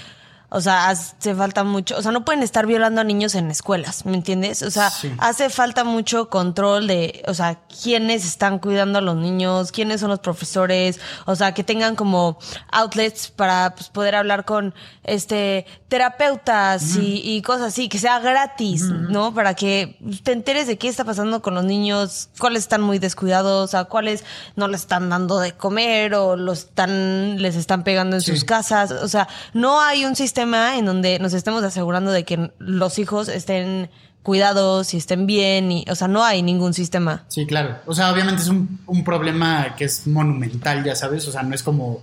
O 0.56 0.62
sea, 0.62 0.90
hace 0.90 1.34
falta 1.34 1.64
mucho. 1.64 1.98
O 1.98 2.02
sea, 2.04 2.12
no 2.12 2.24
pueden 2.24 2.44
estar 2.44 2.68
violando 2.68 3.02
a 3.02 3.04
niños 3.04 3.34
en 3.36 3.50
escuelas, 3.50 4.06
¿me 4.06 4.14
entiendes? 4.16 4.62
O 4.62 4.70
sea, 4.70 4.90
Sí. 4.92 5.12
hace 5.18 5.50
falta 5.50 5.84
mucho 5.84 6.30
control 6.30 6.86
de, 6.88 7.24
o 7.28 7.34
sea, 7.34 7.60
quiénes 7.82 8.24
están 8.26 8.60
cuidando 8.60 9.00
a 9.00 9.02
los 9.02 9.16
niños, 9.16 9.72
quiénes 9.72 10.00
son 10.02 10.12
los 10.12 10.20
profesores, 10.20 11.00
o 11.26 11.36
sea, 11.36 11.54
que 11.56 11.64
tengan 11.64 11.96
como 11.96 12.38
outlets 12.72 13.30
para 13.32 13.74
pues, 13.76 13.90
poder 13.90 14.14
hablar 14.16 14.46
con 14.46 14.76
este 15.04 15.66
terapeutas 15.90 16.96
y, 16.98 17.22
y 17.24 17.42
cosas 17.42 17.68
así, 17.68 17.90
que 17.90 17.98
sea 18.00 18.20
gratis, 18.20 18.84
¿no? 18.84 19.34
Para 19.34 19.56
que 19.56 19.98
te 20.24 20.32
enteres 20.34 20.68
de 20.68 20.78
qué 20.78 20.88
está 20.88 21.04
pasando 21.04 21.42
con 21.42 21.56
los 21.56 21.64
niños, 21.66 22.30
cuáles 22.40 22.64
están 22.64 22.82
muy 22.82 23.00
descuidados, 23.00 23.74
a 23.74 23.86
cuáles 23.86 24.24
no 24.56 24.68
les 24.68 24.82
están 24.82 25.10
dando 25.10 25.40
de 25.40 25.54
comer 25.54 26.14
o 26.16 26.36
los 26.36 26.60
están, 26.60 27.42
les 27.42 27.56
están 27.56 27.84
pegando 27.84 28.16
en 28.18 28.22
Sí. 28.22 28.32
sus 28.32 28.44
casas. 28.44 28.92
O 28.92 29.08
sea, 29.08 29.28
no 29.54 29.82
hay 29.82 30.06
un 30.06 30.16
sistema 30.16 30.43
en 30.44 30.86
donde 30.86 31.20
nos 31.20 31.34
estemos 31.34 31.64
asegurando 31.64 32.12
de 32.12 32.24
que 32.24 32.52
los 32.60 33.00
hijos 33.00 33.28
estén 33.28 33.90
cuidados 34.24 34.94
y 34.94 34.98
estén 34.98 35.28
bien 35.28 35.72
y, 35.72 35.86
o 35.90 35.96
sea, 35.96 36.08
no 36.08 36.24
hay 36.24 36.42
ningún 36.42 36.74
sistema. 36.74 37.26
Sí, 37.28 37.46
claro. 37.46 37.78
O 37.86 37.94
sea, 37.94 38.12
obviamente 38.12 38.42
es 38.42 38.48
un, 38.48 38.80
un 38.88 39.04
problema 39.04 39.76
que 39.76 39.86
es 39.86 40.08
monumental, 40.08 40.84
ya 40.84 40.96
sabes. 40.96 41.28
O 41.28 41.32
sea, 41.32 41.44
no 41.44 41.54
es 41.54 41.62
como 41.62 42.02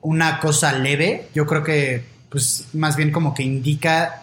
una 0.00 0.40
cosa 0.40 0.72
leve. 0.72 1.28
Yo 1.34 1.46
creo 1.46 1.62
que, 1.62 2.04
pues, 2.30 2.68
más 2.72 2.96
bien 2.96 3.12
como 3.12 3.34
que 3.34 3.42
indica 3.42 4.22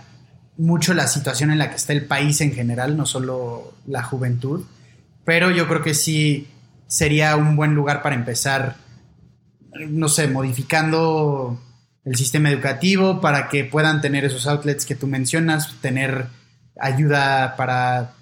mucho 0.57 0.93
la 0.93 1.07
situación 1.07 1.51
en 1.51 1.59
la 1.59 1.69
que 1.69 1.75
está 1.75 1.93
el 1.93 2.05
país 2.05 2.41
en 2.41 2.53
general, 2.53 2.97
no 2.97 3.05
solo 3.05 3.73
la 3.87 4.03
juventud. 4.03 4.65
Pero 5.23 5.51
yo 5.51 5.67
creo 5.67 5.81
que 5.81 5.93
sí 5.93 6.47
sería 6.87 7.35
un 7.35 7.55
buen 7.55 7.73
lugar 7.73 8.01
para 8.01 8.15
empezar, 8.15 8.75
no 9.87 10.09
sé, 10.09 10.27
modificando 10.27 11.59
el 12.05 12.15
sistema 12.15 12.49
educativo 12.49 13.21
para 13.21 13.49
que 13.49 13.63
puedan 13.63 14.01
tener 14.01 14.25
esos 14.25 14.47
outlets 14.47 14.85
que 14.85 14.95
tú 14.95 15.07
mencionas, 15.07 15.75
tener 15.81 16.27
ayuda 16.79 17.55
para 17.55 18.13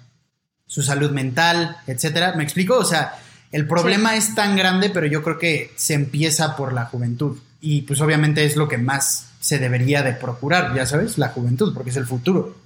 su 0.66 0.82
salud 0.82 1.10
mental, 1.10 1.76
etcétera. 1.86 2.34
¿Me 2.36 2.44
explico? 2.44 2.76
O 2.76 2.84
sea, 2.84 3.18
el 3.52 3.66
problema 3.66 4.16
es 4.16 4.34
tan 4.34 4.56
grande, 4.56 4.90
pero 4.90 5.06
yo 5.06 5.22
creo 5.22 5.38
que 5.38 5.72
se 5.76 5.94
empieza 5.94 6.56
por 6.56 6.72
la 6.72 6.86
juventud. 6.86 7.38
Y 7.60 7.82
pues 7.82 8.00
obviamente 8.00 8.44
es 8.44 8.56
lo 8.56 8.68
que 8.68 8.78
más 8.78 9.30
se 9.40 9.58
debería 9.58 10.02
de 10.02 10.12
procurar, 10.12 10.74
ya 10.74 10.86
sabes, 10.86 11.18
la 11.18 11.28
juventud, 11.28 11.74
porque 11.74 11.90
es 11.90 11.96
el 11.96 12.06
futuro. 12.06 12.56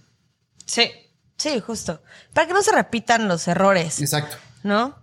Sí. 0.66 0.90
Sí, 1.36 1.60
justo. 1.60 2.00
Para 2.32 2.46
que 2.46 2.52
no 2.52 2.62
se 2.62 2.72
repitan 2.72 3.26
los 3.26 3.48
errores. 3.48 4.00
Exacto. 4.00 4.36
¿no? 4.64 4.96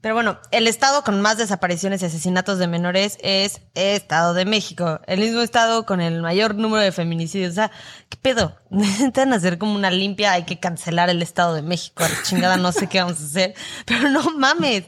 Pero 0.00 0.14
bueno, 0.14 0.38
el 0.50 0.66
estado 0.66 1.04
con 1.04 1.20
más 1.20 1.36
desapariciones 1.36 2.00
y 2.00 2.06
asesinatos 2.06 2.58
de 2.58 2.66
menores 2.66 3.18
es 3.22 3.60
Estado 3.74 4.32
de 4.32 4.46
México. 4.46 5.00
El 5.06 5.20
mismo 5.20 5.42
estado 5.42 5.84
con 5.84 6.00
el 6.00 6.22
mayor 6.22 6.54
número 6.54 6.82
de 6.82 6.90
feminicidios. 6.90 7.52
O 7.52 7.54
sea, 7.54 7.70
¿qué 8.08 8.16
pedo? 8.16 8.56
Necesitan 8.70 9.32
hacer 9.34 9.58
como 9.58 9.74
una 9.74 9.90
limpia, 9.90 10.32
hay 10.32 10.44
que 10.44 10.58
cancelar 10.58 11.10
el 11.10 11.20
Estado 11.20 11.54
de 11.54 11.62
México. 11.62 12.02
A 12.02 12.08
la 12.08 12.22
chingada, 12.22 12.56
no 12.56 12.72
sé 12.72 12.86
qué 12.86 13.00
vamos 13.00 13.20
a 13.20 13.24
hacer. 13.24 13.54
Pero 13.84 14.08
no 14.08 14.22
mames. 14.30 14.84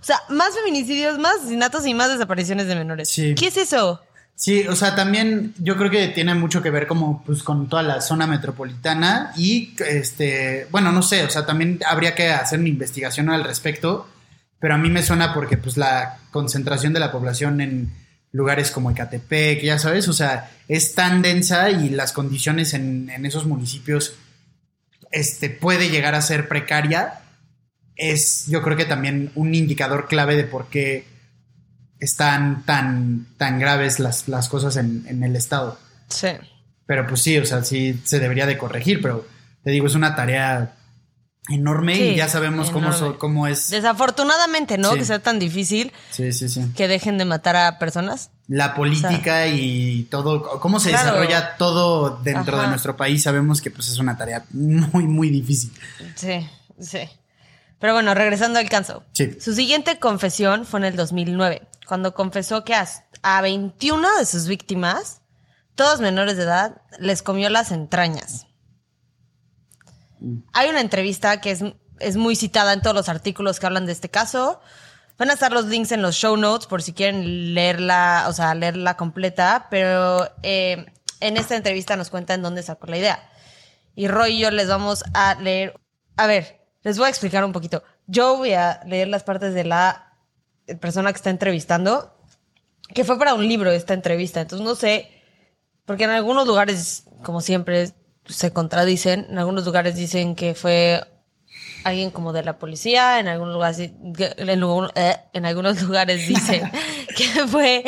O 0.00 0.04
sea, 0.04 0.20
más 0.30 0.54
feminicidios, 0.54 1.18
más 1.18 1.36
asesinatos 1.36 1.86
y 1.86 1.94
más 1.94 2.08
desapariciones 2.08 2.66
de 2.66 2.74
menores. 2.74 3.08
Sí. 3.08 3.36
¿Qué 3.36 3.46
es 3.46 3.56
eso? 3.56 4.02
Sí, 4.34 4.68
o 4.68 4.76
sea, 4.76 4.94
también 4.94 5.54
yo 5.58 5.78
creo 5.78 5.90
que 5.90 6.08
tiene 6.08 6.34
mucho 6.34 6.60
que 6.60 6.70
ver 6.70 6.86
como 6.86 7.22
pues 7.24 7.42
con 7.42 7.70
toda 7.70 7.82
la 7.82 8.02
zona 8.02 8.26
metropolitana 8.26 9.32
y 9.34 9.74
este, 9.88 10.66
bueno, 10.70 10.92
no 10.92 11.00
sé, 11.00 11.24
o 11.24 11.30
sea, 11.30 11.46
también 11.46 11.80
habría 11.86 12.14
que 12.14 12.28
hacer 12.28 12.58
una 12.60 12.68
investigación 12.68 13.30
al 13.30 13.44
respecto, 13.44 14.06
pero 14.58 14.74
a 14.74 14.78
mí 14.78 14.90
me 14.90 15.02
suena 15.02 15.34
porque 15.34 15.56
pues 15.56 15.76
la 15.76 16.18
concentración 16.30 16.92
de 16.92 17.00
la 17.00 17.12
población 17.12 17.60
en 17.60 17.92
lugares 18.32 18.70
como 18.70 18.90
Ecatepec, 18.90 19.62
ya 19.62 19.78
sabes, 19.78 20.08
o 20.08 20.12
sea, 20.12 20.50
es 20.68 20.94
tan 20.94 21.22
densa 21.22 21.70
y 21.70 21.90
las 21.90 22.12
condiciones 22.12 22.74
en, 22.74 23.10
en 23.10 23.24
esos 23.24 23.46
municipios 23.46 24.16
este, 25.10 25.50
puede 25.50 25.88
llegar 25.88 26.14
a 26.14 26.22
ser 26.22 26.48
precaria, 26.48 27.20
es 27.96 28.46
yo 28.46 28.62
creo 28.62 28.76
que 28.76 28.84
también 28.84 29.30
un 29.34 29.54
indicador 29.54 30.08
clave 30.08 30.36
de 30.36 30.44
por 30.44 30.68
qué 30.68 31.06
están 31.98 32.64
tan, 32.64 33.26
tan 33.38 33.58
graves 33.58 33.98
las, 33.98 34.28
las 34.28 34.48
cosas 34.48 34.76
en, 34.76 35.04
en, 35.08 35.22
el 35.22 35.34
Estado. 35.34 35.78
Sí. 36.08 36.28
Pero 36.84 37.06
pues 37.06 37.22
sí, 37.22 37.38
o 37.38 37.46
sea, 37.46 37.64
sí 37.64 38.00
se 38.04 38.20
debería 38.20 38.46
de 38.46 38.58
corregir, 38.58 39.00
pero 39.00 39.26
te 39.64 39.70
digo, 39.70 39.86
es 39.86 39.94
una 39.94 40.14
tarea 40.14 40.76
enorme 41.48 41.94
sí, 41.94 42.02
y 42.02 42.16
ya 42.16 42.28
sabemos 42.28 42.70
cómo, 42.70 42.92
so, 42.92 43.18
cómo, 43.18 43.46
es. 43.46 43.70
Desafortunadamente, 43.70 44.78
¿no? 44.78 44.92
Sí. 44.92 44.98
Que 44.98 45.04
sea 45.04 45.18
tan 45.20 45.38
difícil. 45.38 45.92
Sí, 46.10 46.32
sí, 46.32 46.48
sí. 46.48 46.64
Que 46.76 46.88
dejen 46.88 47.18
de 47.18 47.24
matar 47.24 47.56
a 47.56 47.78
personas. 47.78 48.30
La 48.48 48.74
política 48.74 49.18
o 49.18 49.22
sea, 49.22 49.46
y 49.48 50.04
todo, 50.04 50.60
cómo 50.60 50.80
se 50.80 50.90
claro. 50.90 51.12
desarrolla 51.12 51.56
todo 51.56 52.20
dentro 52.22 52.56
Ajá. 52.56 52.64
de 52.64 52.70
nuestro 52.70 52.96
país, 52.96 53.22
sabemos 53.22 53.60
que 53.60 53.70
pues 53.70 53.88
es 53.88 53.98
una 53.98 54.16
tarea 54.16 54.44
muy, 54.50 55.06
muy 55.06 55.30
difícil. 55.30 55.72
Sí, 56.14 56.48
sí. 56.80 57.08
Pero 57.78 57.92
bueno, 57.92 58.14
regresando 58.14 58.58
al 58.58 58.68
caso. 58.68 59.04
Sí. 59.12 59.36
Su 59.40 59.54
siguiente 59.54 59.98
confesión 59.98 60.64
fue 60.64 60.80
en 60.80 60.86
el 60.86 60.96
2009, 60.96 61.62
cuando 61.86 62.14
confesó 62.14 62.64
que 62.64 62.74
a, 62.74 62.86
a 63.22 63.40
21 63.42 64.18
de 64.18 64.26
sus 64.26 64.46
víctimas, 64.46 65.20
todos 65.74 66.00
menores 66.00 66.36
de 66.36 66.44
edad, 66.44 66.80
les 66.98 67.22
comió 67.22 67.50
las 67.50 67.70
entrañas. 67.70 68.45
Hay 70.52 70.68
una 70.68 70.80
entrevista 70.80 71.40
que 71.40 71.50
es, 71.50 71.64
es 72.00 72.16
muy 72.16 72.36
citada 72.36 72.72
en 72.72 72.82
todos 72.82 72.96
los 72.96 73.08
artículos 73.08 73.60
que 73.60 73.66
hablan 73.66 73.86
de 73.86 73.92
este 73.92 74.08
caso. 74.08 74.60
Van 75.18 75.30
a 75.30 75.34
estar 75.34 75.52
los 75.52 75.66
links 75.66 75.92
en 75.92 76.02
los 76.02 76.14
show 76.14 76.36
notes 76.36 76.66
por 76.66 76.82
si 76.82 76.92
quieren 76.92 77.54
leerla, 77.54 78.26
o 78.28 78.32
sea, 78.32 78.54
leerla 78.54 78.96
completa, 78.96 79.66
pero 79.70 80.28
eh, 80.42 80.86
en 81.20 81.36
esta 81.36 81.56
entrevista 81.56 81.96
nos 81.96 82.10
cuenta 82.10 82.34
en 82.34 82.42
dónde 82.42 82.62
sacó 82.62 82.86
la 82.86 82.98
idea. 82.98 83.30
Y 83.94 84.08
Roy 84.08 84.34
y 84.34 84.38
yo 84.40 84.50
les 84.50 84.68
vamos 84.68 85.04
a 85.14 85.34
leer. 85.36 85.80
A 86.16 86.26
ver, 86.26 86.60
les 86.82 86.98
voy 86.98 87.06
a 87.06 87.10
explicar 87.10 87.44
un 87.44 87.52
poquito. 87.52 87.82
Yo 88.06 88.36
voy 88.36 88.52
a 88.52 88.80
leer 88.86 89.08
las 89.08 89.24
partes 89.24 89.54
de 89.54 89.64
la 89.64 90.18
persona 90.80 91.12
que 91.12 91.16
está 91.16 91.30
entrevistando, 91.30 92.14
que 92.94 93.04
fue 93.04 93.18
para 93.18 93.34
un 93.34 93.48
libro 93.48 93.70
esta 93.70 93.94
entrevista. 93.94 94.42
Entonces 94.42 94.66
no 94.66 94.74
sé, 94.74 95.10
porque 95.86 96.04
en 96.04 96.10
algunos 96.10 96.46
lugares, 96.46 97.04
como 97.22 97.40
siempre, 97.40 97.90
se 98.28 98.52
contradicen. 98.52 99.26
En 99.30 99.38
algunos 99.38 99.64
lugares 99.64 99.96
dicen 99.96 100.34
que 100.34 100.54
fue 100.54 101.02
alguien 101.84 102.10
como 102.10 102.32
de 102.32 102.42
la 102.42 102.58
policía, 102.58 103.20
en 103.20 103.28
algunos 103.28 103.54
lugares, 103.54 103.78
en, 103.78 104.14
eh, 104.94 105.16
en 105.32 105.46
algunos 105.46 105.82
lugares 105.82 106.26
dicen 106.26 106.70
que 107.16 107.46
fue 107.46 107.84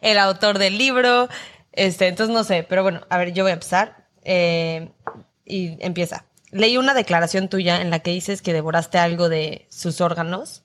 el 0.00 0.18
autor 0.18 0.58
del 0.58 0.78
libro. 0.78 1.28
Este, 1.72 2.08
entonces 2.08 2.34
no 2.34 2.44
sé, 2.44 2.66
pero 2.68 2.82
bueno, 2.82 3.00
a 3.08 3.18
ver, 3.18 3.32
yo 3.32 3.44
voy 3.44 3.50
a 3.50 3.54
empezar. 3.54 4.06
Eh, 4.24 4.90
y 5.44 5.76
empieza. 5.80 6.24
Leí 6.50 6.76
una 6.76 6.94
declaración 6.94 7.48
tuya 7.48 7.80
en 7.80 7.90
la 7.90 8.00
que 8.00 8.10
dices 8.10 8.42
que 8.42 8.52
devoraste 8.52 8.98
algo 8.98 9.28
de 9.28 9.66
sus 9.70 10.00
órganos. 10.00 10.62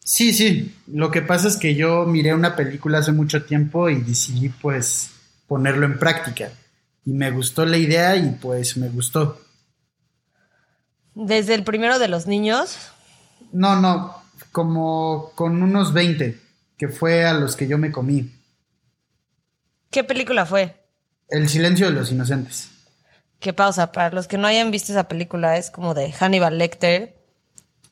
Sí, 0.00 0.32
sí. 0.32 0.74
Lo 0.86 1.10
que 1.10 1.22
pasa 1.22 1.48
es 1.48 1.56
que 1.56 1.74
yo 1.74 2.04
miré 2.06 2.34
una 2.34 2.56
película 2.56 2.98
hace 2.98 3.12
mucho 3.12 3.44
tiempo 3.44 3.90
y 3.90 3.96
decidí 3.96 4.48
pues 4.48 5.10
ponerlo 5.46 5.86
en 5.86 5.98
práctica. 5.98 6.50
Y 7.06 7.12
me 7.12 7.30
gustó 7.30 7.64
la 7.64 7.78
idea 7.78 8.16
y 8.16 8.30
pues 8.32 8.76
me 8.76 8.88
gustó. 8.88 9.40
¿Desde 11.14 11.54
el 11.54 11.64
primero 11.64 11.98
de 11.98 12.08
los 12.08 12.26
niños? 12.26 12.76
No, 13.52 13.80
no, 13.80 14.22
como 14.52 15.30
con 15.34 15.62
unos 15.62 15.92
20, 15.94 16.38
que 16.76 16.88
fue 16.88 17.24
a 17.24 17.32
los 17.32 17.56
que 17.56 17.68
yo 17.68 17.78
me 17.78 17.92
comí. 17.92 18.32
¿Qué 19.90 20.04
película 20.04 20.44
fue? 20.44 20.84
El 21.28 21.48
silencio 21.48 21.86
de 21.86 21.92
los 21.92 22.10
inocentes. 22.10 22.70
Qué 23.38 23.52
pausa, 23.52 23.92
para 23.92 24.10
los 24.10 24.26
que 24.26 24.36
no 24.36 24.46
hayan 24.48 24.70
visto 24.70 24.92
esa 24.92 25.08
película, 25.08 25.56
es 25.56 25.70
como 25.70 25.94
de 25.94 26.12
Hannibal 26.12 26.58
Lecter. 26.58 27.16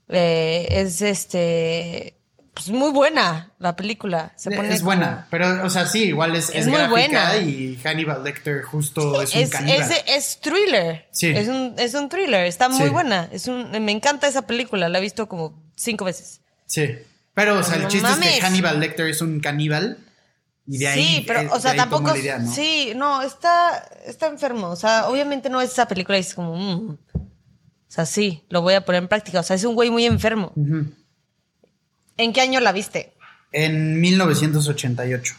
Eh, 0.09 0.67
es 0.71 1.01
este. 1.03 2.19
Pues 2.55 2.69
muy 2.71 2.93
buena 2.93 3.53
la 3.59 3.75
película. 3.75 4.33
Se 4.37 4.51
pone 4.51 4.73
es 4.73 4.83
buena, 4.83 5.11
como... 5.11 5.27
pero, 5.31 5.65
o 5.65 5.71
sea, 5.71 5.87
sí, 5.87 6.05
igual 6.05 6.37
es, 6.37 6.51
es, 6.51 6.55
es 6.55 6.67
muy 6.69 6.87
buena. 6.89 7.37
y 7.39 7.77
Hannibal 7.83 8.23
Lecter 8.23 8.63
justo 8.63 9.21
es 9.21 9.35
un 9.35 9.41
es, 9.41 9.51
caníbal. 9.51 9.81
Es, 9.81 10.05
es 10.07 10.41
thriller. 10.41 11.09
Sí. 11.11 11.29
Es 11.29 11.49
un, 11.49 11.75
es 11.77 11.95
un 11.95 12.09
thriller, 12.09 12.47
está 12.47 12.69
muy 12.69 12.87
sí. 12.87 12.89
buena. 12.91 13.29
Es 13.33 13.49
un, 13.49 13.73
me 13.85 13.91
encanta 13.91 14.29
esa 14.29 14.43
película, 14.43 14.89
la 14.89 14.99
he 14.99 15.03
visto 15.03 15.29
como 15.29 15.61
cinco 15.75 16.05
veces. 16.05 16.43
Sí. 16.67 16.97
Pero, 17.35 17.59
o 17.59 17.63
sea, 17.65 17.77
el 17.77 17.89
chiste 17.89 18.09
mames. 18.09 18.29
es 18.29 18.35
que 18.37 18.43
Hannibal 18.43 18.79
Lecter 18.79 19.09
es 19.09 19.21
un 19.21 19.41
caníbal 19.41 19.99
y 20.67 20.79
de 20.79 20.89
ahí, 20.89 21.05
sí, 21.05 21.25
pero, 21.27 21.53
o 21.53 21.61
sea, 21.61 21.75
tampoco. 21.77 22.17
Idea, 22.17 22.39
¿no? 22.39 22.51
Sí, 22.51 22.93
no, 22.97 23.21
está, 23.23 23.87
está 24.07 24.29
enfermo. 24.29 24.69
O 24.69 24.77
sea, 24.77 25.09
obviamente 25.09 25.51
no 25.51 25.61
es 25.61 25.73
esa 25.73 25.87
película 25.87 26.17
y 26.17 26.21
es 26.21 26.35
como. 26.35 26.57
Mm. 26.57 26.99
O 27.15 27.95
sea, 27.95 28.07
sí, 28.07 28.45
lo 28.49 28.63
voy 28.63 28.75
a 28.75 28.85
poner 28.85 29.03
en 29.03 29.09
práctica. 29.09 29.41
O 29.41 29.43
sea, 29.43 29.57
es 29.57 29.65
un 29.65 29.75
güey 29.75 29.91
muy 29.91 30.07
enfermo. 30.07 30.53
Uh 30.57 30.65
-huh. 30.65 30.95
¿En 32.17 32.33
qué 32.33 32.41
año 32.41 32.61
la 32.61 32.73
viste? 32.73 33.15
En 33.53 34.01
1988. 34.01 35.35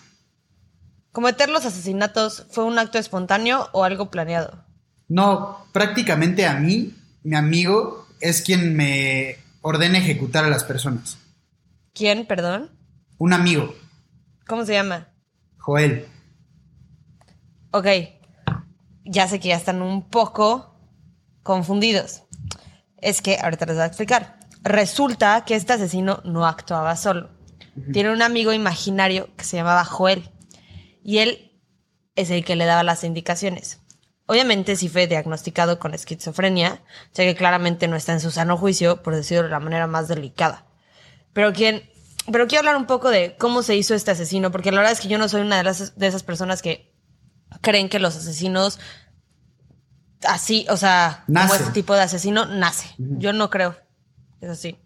¿Cometer 1.11 1.49
los 1.49 1.65
asesinatos 1.65 2.45
fue 2.49 2.65
un 2.65 2.77
acto 2.77 2.97
espontáneo 2.97 3.69
o 3.71 3.83
algo 3.83 4.11
planeado? 4.11 4.65
No, 5.07 5.65
prácticamente 5.71 6.45
a 6.45 6.59
mí, 6.59 6.93
mi 7.23 7.35
amigo, 7.35 8.07
es 8.19 8.41
quien 8.41 8.75
me 8.75 9.37
ordena 9.61 9.97
ejecutar 9.97 10.43
a 10.43 10.49
las 10.49 10.63
personas. 10.63 11.17
¿Quién, 11.93 12.25
perdón? 12.25 12.71
Un 13.17 13.33
amigo. 13.33 13.73
¿Cómo 14.47 14.65
se 14.65 14.73
llama? 14.73 15.07
Joel. 15.57 16.05
Ok, 17.71 17.87
ya 19.05 19.27
sé 19.27 19.39
que 19.39 19.49
ya 19.49 19.55
están 19.55 19.81
un 19.81 20.09
poco 20.09 20.75
confundidos. 21.43 22.23
Es 22.97 23.21
que 23.21 23.37
ahorita 23.41 23.65
les 23.67 23.75
voy 23.75 23.83
a 23.83 23.87
explicar. 23.87 24.39
Resulta 24.65 25.45
que 25.45 25.55
este 25.55 25.73
asesino 25.73 26.21
no 26.25 26.45
actuaba 26.45 26.95
solo. 26.95 27.29
Uh 27.75 27.81
-huh. 27.81 27.93
Tiene 27.93 28.11
un 28.11 28.21
amigo 28.21 28.51
imaginario 28.51 29.29
que 29.37 29.45
se 29.45 29.57
llamaba 29.57 29.85
Joel. 29.85 30.29
Y 31.03 31.19
él 31.19 31.61
es 32.15 32.31
el 32.31 32.43
que 32.43 32.55
le 32.55 32.65
daba 32.65 32.83
las 32.83 33.03
indicaciones. 33.03 33.79
Obviamente 34.25 34.75
sí 34.75 34.89
fue 34.89 35.05
diagnosticado 35.05 35.77
con 35.77 35.93
esquizofrenia, 35.93 36.81
ya 37.13 37.23
que 37.23 37.35
claramente 37.35 37.87
no 37.87 37.95
está 37.95 38.11
en 38.13 38.19
su 38.19 38.31
sano 38.31 38.57
juicio, 38.57 39.03
por 39.03 39.15
decirlo 39.15 39.43
de 39.43 39.49
la 39.49 39.59
manera 39.59 39.85
más 39.85 40.07
delicada. 40.07 40.65
Pero 41.31 41.53
quien 41.53 41.83
pero 42.31 42.47
quiero 42.47 42.61
hablar 42.61 42.77
un 42.77 42.87
poco 42.87 43.11
de 43.11 43.35
cómo 43.37 43.61
se 43.61 43.75
hizo 43.75 43.93
este 43.93 44.11
asesino, 44.11 44.51
porque 44.51 44.71
la 44.71 44.77
verdad 44.79 44.93
es 44.93 44.99
que 44.99 45.07
yo 45.07 45.19
no 45.19 45.29
soy 45.29 45.41
una 45.41 45.57
de, 45.57 45.63
las, 45.63 45.95
de 45.95 46.07
esas 46.07 46.23
personas 46.23 46.63
que 46.63 46.91
creen 47.61 47.87
que 47.87 47.99
los 47.99 48.15
asesinos 48.15 48.79
así, 50.27 50.65
o 50.69 50.77
sea, 50.77 51.23
nace. 51.27 51.47
como 51.47 51.59
este 51.59 51.73
tipo 51.73 51.93
de 51.93 52.01
asesino, 52.01 52.45
nace. 52.45 52.87
Uh 52.97 53.03
-huh. 53.03 53.17
Yo 53.19 53.33
no 53.33 53.51
creo. 53.51 53.77
Es 54.41 54.49
así. 54.49 54.77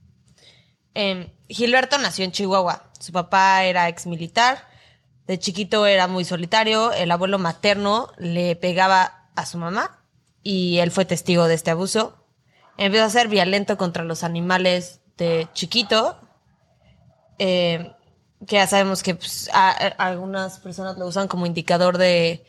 Eh, 0.96 1.32
Gilberto 1.48 1.98
nació 1.98 2.26
en 2.26 2.32
Chihuahua. 2.32 2.92
Su 3.00 3.12
papá 3.12 3.64
era 3.64 3.88
ex 3.90 4.06
militar. 4.06 4.68
De 5.28 5.38
chiquito 5.40 5.86
era 5.86 6.08
muy 6.08 6.26
solitario. 6.26 6.92
El 6.92 7.12
abuelo 7.12 7.40
materno 7.40 8.12
le 8.18 8.56
pegaba 8.56 9.30
a 9.36 9.46
su 9.46 9.58
mamá 9.58 10.04
y 10.44 10.80
él 10.80 10.92
fue 10.92 11.06
testigo 11.06 11.48
de 11.48 11.56
este 11.56 11.72
abuso. 11.72 12.26
Empezó 12.78 13.04
a 13.06 13.10
ser 13.10 13.28
violento 13.28 13.78
contra 13.78 14.04
los 14.04 14.24
animales 14.24 15.02
de 15.18 15.48
chiquito 15.54 16.20
eh, 17.40 17.94
que 18.46 18.56
ya 18.56 18.68
sabemos 18.68 19.02
que 19.02 19.16
pues, 19.16 19.50
algunas 19.98 20.60
personas 20.60 20.98
lo 20.98 21.08
usan 21.08 21.28
como 21.28 21.46
indicador 21.46 21.98
de, 21.98 22.46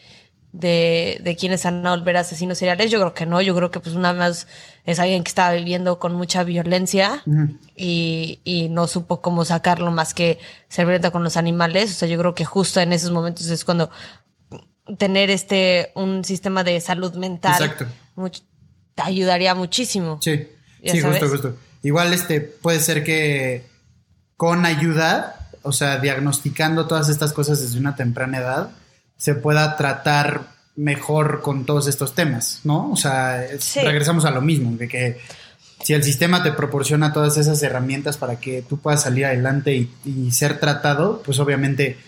de, 0.52 1.20
de 1.22 1.36
quienes 1.36 1.62
van 1.64 1.86
a 1.86 1.96
volver 1.96 2.16
asesinos 2.16 2.58
seriales. 2.58 2.90
Yo 2.90 2.98
creo 2.98 3.14
que 3.14 3.26
no, 3.26 3.40
yo 3.40 3.54
creo 3.54 3.70
que 3.70 3.80
pues 3.80 3.94
una 3.94 4.12
más 4.12 4.46
es 4.84 4.98
alguien 4.98 5.22
que 5.22 5.28
estaba 5.28 5.52
viviendo 5.52 5.98
con 5.98 6.14
mucha 6.14 6.42
violencia 6.42 7.22
uh 7.26 7.30
-huh. 7.30 7.58
y, 7.76 8.40
y, 8.44 8.68
no 8.68 8.86
supo 8.88 9.20
cómo 9.20 9.44
sacarlo 9.44 9.90
más 9.90 10.14
que 10.14 10.38
ser 10.68 10.86
violenta 10.86 11.10
con 11.10 11.22
los 11.22 11.36
animales. 11.36 11.90
O 11.92 11.94
sea, 11.94 12.08
yo 12.08 12.18
creo 12.18 12.34
que 12.34 12.44
justo 12.44 12.80
en 12.80 12.92
esos 12.92 13.10
momentos 13.10 13.48
es 13.48 13.64
cuando 13.64 13.90
tener 14.98 15.30
este 15.30 15.92
un 15.94 16.24
sistema 16.24 16.64
de 16.64 16.80
salud 16.80 17.14
mental 17.14 17.62
Exacto. 17.62 17.86
Te 18.94 19.02
ayudaría 19.02 19.54
muchísimo. 19.54 20.18
Sí, 20.20 20.48
sí, 20.84 21.00
sabes? 21.00 21.20
justo, 21.20 21.28
justo. 21.28 21.56
Igual 21.82 22.12
este 22.12 22.40
puede 22.40 22.80
ser 22.80 23.04
que 23.04 23.64
con 24.36 24.66
ayuda, 24.66 25.48
o 25.62 25.72
sea, 25.72 25.98
diagnosticando 25.98 26.86
todas 26.86 27.08
estas 27.08 27.32
cosas 27.32 27.60
desde 27.60 27.78
una 27.78 27.94
temprana 27.94 28.38
edad, 28.38 28.70
se 29.20 29.34
pueda 29.34 29.76
tratar 29.76 30.46
mejor 30.76 31.42
con 31.42 31.66
todos 31.66 31.86
estos 31.88 32.14
temas, 32.14 32.60
¿no? 32.64 32.90
O 32.90 32.96
sea, 32.96 33.46
sí. 33.58 33.80
regresamos 33.80 34.24
a 34.24 34.30
lo 34.30 34.40
mismo, 34.40 34.74
de 34.78 34.88
que 34.88 35.20
si 35.84 35.92
el 35.92 36.02
sistema 36.02 36.42
te 36.42 36.52
proporciona 36.52 37.12
todas 37.12 37.36
esas 37.36 37.62
herramientas 37.62 38.16
para 38.16 38.40
que 38.40 38.62
tú 38.62 38.78
puedas 38.78 39.02
salir 39.02 39.26
adelante 39.26 39.74
y, 39.74 39.90
y 40.06 40.30
ser 40.30 40.58
tratado, 40.58 41.22
pues 41.22 41.38
obviamente 41.38 41.98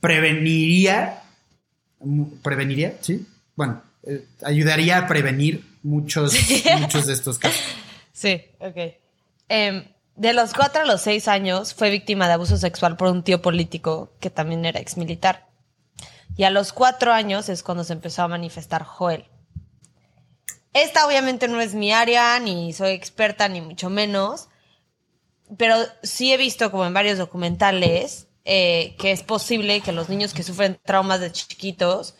preveniría, 0.00 1.22
preveniría, 2.42 2.98
sí, 3.00 3.26
bueno, 3.56 3.80
eh, 4.02 4.26
ayudaría 4.44 4.98
a 4.98 5.06
prevenir 5.06 5.64
muchos, 5.82 6.34
muchos 6.80 7.06
de 7.06 7.14
estos 7.14 7.38
casos. 7.38 7.62
Sí, 8.12 8.42
ok. 8.58 8.76
Em, 9.48 9.84
de 10.16 10.34
los 10.34 10.52
cuatro 10.52 10.82
a 10.82 10.84
los 10.84 11.00
seis 11.00 11.28
años 11.28 11.72
fue 11.72 11.88
víctima 11.88 12.26
de 12.26 12.34
abuso 12.34 12.58
sexual 12.58 12.98
por 12.98 13.08
un 13.08 13.22
tío 13.22 13.40
político 13.40 14.12
que 14.20 14.28
también 14.28 14.66
era 14.66 14.80
ex 14.80 14.98
militar. 14.98 15.49
Y 16.40 16.44
a 16.44 16.48
los 16.48 16.72
cuatro 16.72 17.12
años 17.12 17.50
es 17.50 17.62
cuando 17.62 17.84
se 17.84 17.92
empezó 17.92 18.22
a 18.22 18.28
manifestar 18.28 18.82
Joel. 18.82 19.26
Esta 20.72 21.06
obviamente 21.06 21.48
no 21.48 21.60
es 21.60 21.74
mi 21.74 21.92
área, 21.92 22.40
ni 22.40 22.72
soy 22.72 22.92
experta, 22.92 23.46
ni 23.46 23.60
mucho 23.60 23.90
menos, 23.90 24.48
pero 25.58 25.76
sí 26.02 26.32
he 26.32 26.38
visto 26.38 26.70
como 26.70 26.86
en 26.86 26.94
varios 26.94 27.18
documentales 27.18 28.26
eh, 28.46 28.96
que 28.98 29.12
es 29.12 29.22
posible 29.22 29.82
que 29.82 29.92
los 29.92 30.08
niños 30.08 30.32
que 30.32 30.42
sufren 30.42 30.80
traumas 30.82 31.20
de 31.20 31.30
chiquitos 31.30 32.14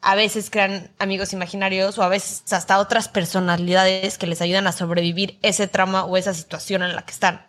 a 0.00 0.14
veces 0.14 0.50
crean 0.50 0.94
amigos 1.00 1.32
imaginarios 1.32 1.98
o 1.98 2.04
a 2.04 2.08
veces 2.08 2.44
hasta 2.52 2.78
otras 2.78 3.08
personalidades 3.08 4.18
que 4.18 4.28
les 4.28 4.40
ayudan 4.40 4.68
a 4.68 4.72
sobrevivir 4.72 5.40
ese 5.42 5.66
trauma 5.66 6.04
o 6.04 6.16
esa 6.16 6.32
situación 6.32 6.84
en 6.84 6.94
la 6.94 7.04
que 7.04 7.12
están. 7.12 7.44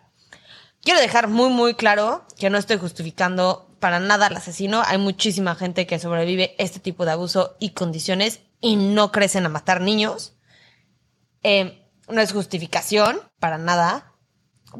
Quiero 0.82 0.98
dejar 0.98 1.28
muy, 1.28 1.50
muy 1.50 1.74
claro 1.74 2.26
que 2.36 2.50
no 2.50 2.58
estoy 2.58 2.78
justificando 2.78 3.65
para 3.80 4.00
nada 4.00 4.26
al 4.26 4.36
asesino. 4.36 4.82
Hay 4.86 4.98
muchísima 4.98 5.54
gente 5.54 5.86
que 5.86 5.98
sobrevive 5.98 6.54
este 6.58 6.80
tipo 6.80 7.04
de 7.04 7.12
abuso 7.12 7.56
y 7.60 7.70
condiciones 7.70 8.40
y 8.60 8.76
no 8.76 9.12
crecen 9.12 9.46
a 9.46 9.48
matar 9.48 9.80
niños. 9.80 10.36
Eh, 11.42 11.86
no 12.08 12.20
es 12.20 12.32
justificación 12.32 13.20
para 13.38 13.58
nada. 13.58 14.12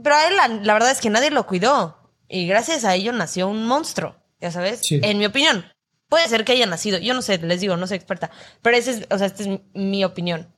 Pero 0.02 0.14
a 0.14 0.26
él 0.28 0.36
la, 0.62 0.74
verdad 0.74 0.90
es 0.90 1.00
que 1.00 1.10
nadie 1.10 1.30
lo 1.30 1.46
cuidó. 1.46 2.12
Y 2.28 2.46
gracias 2.46 2.84
a 2.84 2.94
ello 2.94 3.12
nació 3.12 3.48
un 3.48 3.66
monstruo, 3.66 4.16
ya 4.40 4.50
sabes, 4.50 4.80
en 4.90 5.18
mi 5.18 5.26
opinión. 5.26 5.64
Puede 6.08 6.28
ser 6.28 6.44
que 6.44 6.52
haya 6.52 6.66
nacido, 6.66 6.98
yo 6.98 7.14
no 7.14 7.22
sé, 7.22 7.38
les 7.38 7.60
digo, 7.60 7.76
no 7.76 7.86
soy 7.86 7.96
experta, 7.96 8.30
pero 8.62 8.76
ese 8.76 8.90
es, 8.92 9.06
o 9.10 9.18
sea, 9.18 9.28
esta 9.28 9.44
es 9.44 9.60
mi 9.74 10.04
opinión. 10.04 10.52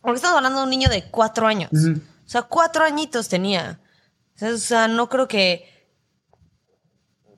Porque 0.00 0.16
estamos 0.16 0.36
hablando 0.36 0.58
de 0.58 0.64
un 0.64 0.70
niño 0.70 0.88
de 0.88 1.04
cuatro 1.10 1.46
años. 1.46 1.70
O 1.72 2.28
sea, 2.28 2.42
cuatro 2.42 2.84
añitos 2.84 3.28
tenía. 3.28 3.80
O 4.40 4.56
sea, 4.56 4.88
no 4.88 5.08
creo 5.08 5.28
que 5.28 5.73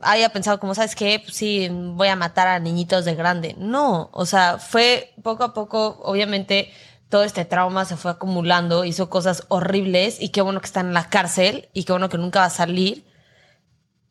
haya 0.00 0.30
pensado 0.30 0.58
como, 0.60 0.74
¿sabes 0.74 0.94
qué? 0.94 1.20
Pues 1.22 1.36
sí, 1.36 1.68
voy 1.70 2.08
a 2.08 2.16
matar 2.16 2.48
a 2.48 2.58
niñitos 2.58 3.04
de 3.04 3.14
grande. 3.14 3.54
No, 3.58 4.10
o 4.12 4.26
sea, 4.26 4.58
fue 4.58 5.14
poco 5.22 5.44
a 5.44 5.54
poco, 5.54 6.00
obviamente, 6.02 6.70
todo 7.08 7.24
este 7.24 7.44
trauma 7.44 7.84
se 7.84 7.96
fue 7.96 8.10
acumulando, 8.10 8.84
hizo 8.84 9.08
cosas 9.08 9.44
horribles 9.48 10.20
y 10.20 10.30
qué 10.30 10.40
bueno 10.40 10.60
que 10.60 10.66
está 10.66 10.80
en 10.80 10.92
la 10.92 11.08
cárcel 11.08 11.68
y 11.72 11.84
qué 11.84 11.92
bueno 11.92 12.08
que 12.08 12.18
nunca 12.18 12.40
va 12.40 12.46
a 12.46 12.50
salir. 12.50 13.04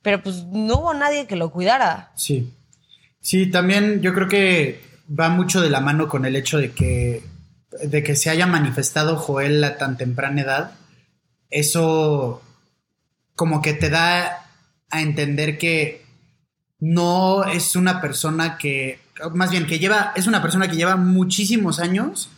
Pero 0.01 0.21
pues 0.21 0.45
no 0.45 0.79
hubo 0.79 0.93
nadie 0.93 1.27
que 1.27 1.35
lo 1.35 1.51
cuidara. 1.51 2.11
Sí. 2.15 2.53
Sí, 3.19 3.49
también 3.49 4.01
yo 4.01 4.13
creo 4.13 4.27
que 4.27 4.81
va 5.07 5.29
mucho 5.29 5.61
de 5.61 5.69
la 5.69 5.81
mano 5.81 6.07
con 6.07 6.25
el 6.25 6.35
hecho 6.35 6.59
de 6.59 6.71
que, 6.71 7.23
de 7.83 8.03
que 8.03 8.15
se 8.15 8.29
haya 8.29 8.45
manifestado 8.45 9.17
Joel 9.17 9.63
a 9.63 9.77
tan 9.77 9.97
temprana 9.97 10.41
edad. 10.41 10.71
Eso 11.49 12.41
como 13.35 13.61
que 13.61 13.73
te 13.73 13.89
da 13.89 14.44
a 14.95 15.01
entender 15.01 15.57
que 15.57 16.05
no 16.79 17.43
es 17.45 17.75
una 17.75 18.01
persona 18.01 18.57
que, 18.57 18.99
más 19.33 19.51
bien 19.51 19.65
que 19.65 19.79
lleva, 19.79 20.13
es 20.15 20.27
una 20.27 20.41
persona 20.41 20.67
que 20.67 20.75
lleva 20.75 20.95
muchísimos 20.95 21.79
años, 21.79 22.29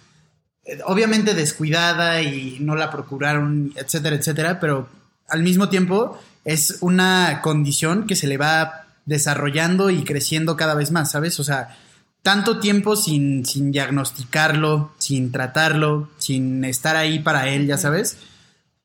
eh, 0.66 0.80
obviamente 0.86 1.34
descuidada 1.34 2.22
y 2.22 2.58
no 2.60 2.76
la 2.76 2.92
procuraron, 2.92 3.74
etcétera, 3.76 4.16
etcétera, 4.16 4.60
pero 4.60 4.88
al 5.28 5.44
mismo 5.44 5.70
tiempo 5.70 6.20
es 6.46 6.78
una 6.82 7.42
condición 7.42 8.08
que 8.08 8.16
se 8.16 8.28
le 8.28 8.38
va 8.38 8.86
desarrollando 9.06 9.90
y 9.90 10.04
creciendo 10.04 10.56
cada 10.56 10.76
vez 10.76 10.92
más, 10.92 11.12
¿sabes? 11.12 11.40
O 11.40 11.44
sea, 11.44 11.78
tanto 12.22 12.60
tiempo 12.60 12.96
sin, 12.96 13.46
sin 13.46 13.72
diagnosticarlo, 13.72 14.92
sin 14.98 15.32
tratarlo, 15.32 16.10
sin 16.18 16.64
estar 16.66 16.96
ahí 16.96 17.20
para 17.20 17.48
él, 17.50 17.68
ya 17.68 17.78
sabes. 17.78 18.18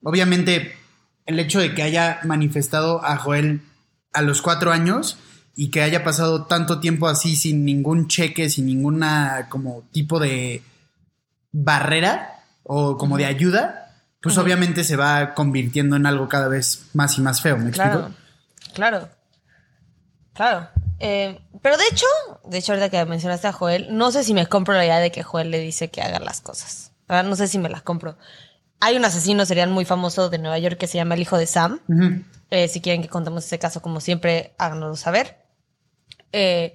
Obviamente 0.03 0.77
el 1.27 1.39
hecho 1.39 1.61
de 1.61 1.75
que 1.75 1.83
haya 1.83 2.21
manifestado 2.25 3.05
a 3.05 3.17
Joel 3.17 3.63
a 4.13 4.23
los 4.23 4.43
cuatro 4.43 4.73
años 4.73 5.19
y 5.55 5.71
que 5.71 5.83
haya 5.83 6.05
pasado 6.05 6.45
tanto 6.47 6.81
tiempo 6.81 7.09
así 7.09 7.37
sin 7.37 7.65
ningún 7.65 8.09
cheque, 8.09 8.49
sin 8.49 8.67
ninguna 8.67 9.47
como 9.49 9.83
tipo 9.93 10.19
de 10.19 10.63
barrera 11.53 12.45
o 12.63 12.97
como 12.97 13.19
de 13.19 13.27
ayuda, 13.27 13.95
pues 14.23 14.39
obviamente 14.39 14.85
se 14.85 14.97
va 14.97 15.35
convirtiendo 15.35 15.97
en 15.97 16.07
algo 16.07 16.29
cada 16.29 16.49
vez 16.49 16.87
más 16.95 17.19
y 17.19 17.21
más 17.21 17.43
feo, 17.43 17.59
¿me 17.59 17.71
claro, 17.71 18.11
Claro, 18.75 19.09
claro. 20.33 20.69
Eh, 21.01 21.41
pero 21.61 21.77
de 21.77 21.85
hecho, 21.91 22.07
de 22.45 22.59
hecho 22.59 22.73
ahorita 22.73 22.89
que 22.89 23.05
mencionaste 23.05 23.49
a 23.49 23.53
Joel, 23.53 23.89
no 23.91 24.13
sé 24.13 24.23
si 24.23 24.35
me 24.35 24.47
compro 24.47 24.75
la 24.75 24.85
idea 24.85 25.01
de 25.01 25.11
que 25.11 25.25
Joel 25.25 25.51
le 25.51 25.59
dice 25.59 25.91
que 25.91 26.01
haga 26.01 26.21
las 26.21 26.41
cosas. 26.41 26.93
No 27.09 27.37
sé 27.37 27.49
si 27.49 27.59
me 27.59 27.69
las 27.69 27.83
compro. 27.83 28.17
Hay 28.85 28.97
un 28.97 29.05
asesino 29.05 29.47
serial 29.47 29.71
muy 29.71 29.85
famoso 29.85 30.29
de 30.29 30.39
Nueva 30.39 30.59
York 30.59 30.77
que 30.77 30.89
se 30.89 30.99
llama 30.99 31.15
el 31.15 31.21
hijo 31.21 31.39
de 31.39 31.47
Sam. 31.47 31.79
Eh, 32.51 32.67
si 32.67 32.81
quieren 32.81 33.01
que 33.01 33.09
contemos 33.09 33.45
ese 33.45 33.61
caso, 33.61 33.81
como 33.81 34.01
siempre, 34.01 34.57
háganoslo 34.59 34.97
saber. 34.97 35.37
Eh, 36.33 36.75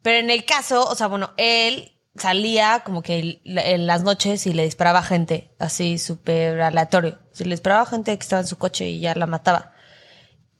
pero 0.00 0.18
en 0.18 0.30
el 0.30 0.46
caso, 0.46 0.82
o 0.88 0.94
sea, 0.94 1.08
bueno, 1.08 1.34
él 1.36 1.92
salía 2.16 2.80
como 2.86 3.02
que 3.02 3.42
en 3.44 3.86
las 3.86 4.02
noches 4.02 4.46
y 4.46 4.54
le 4.54 4.64
disparaba 4.64 5.02
gente, 5.02 5.50
así 5.58 5.98
súper 5.98 6.58
aleatorio. 6.62 7.18
Si 7.32 7.44
le 7.44 7.50
disparaba 7.50 7.84
gente 7.84 8.16
que 8.16 8.22
estaba 8.22 8.40
en 8.40 8.48
su 8.48 8.56
coche 8.56 8.88
y 8.88 9.00
ya 9.00 9.14
la 9.14 9.26
mataba. 9.26 9.74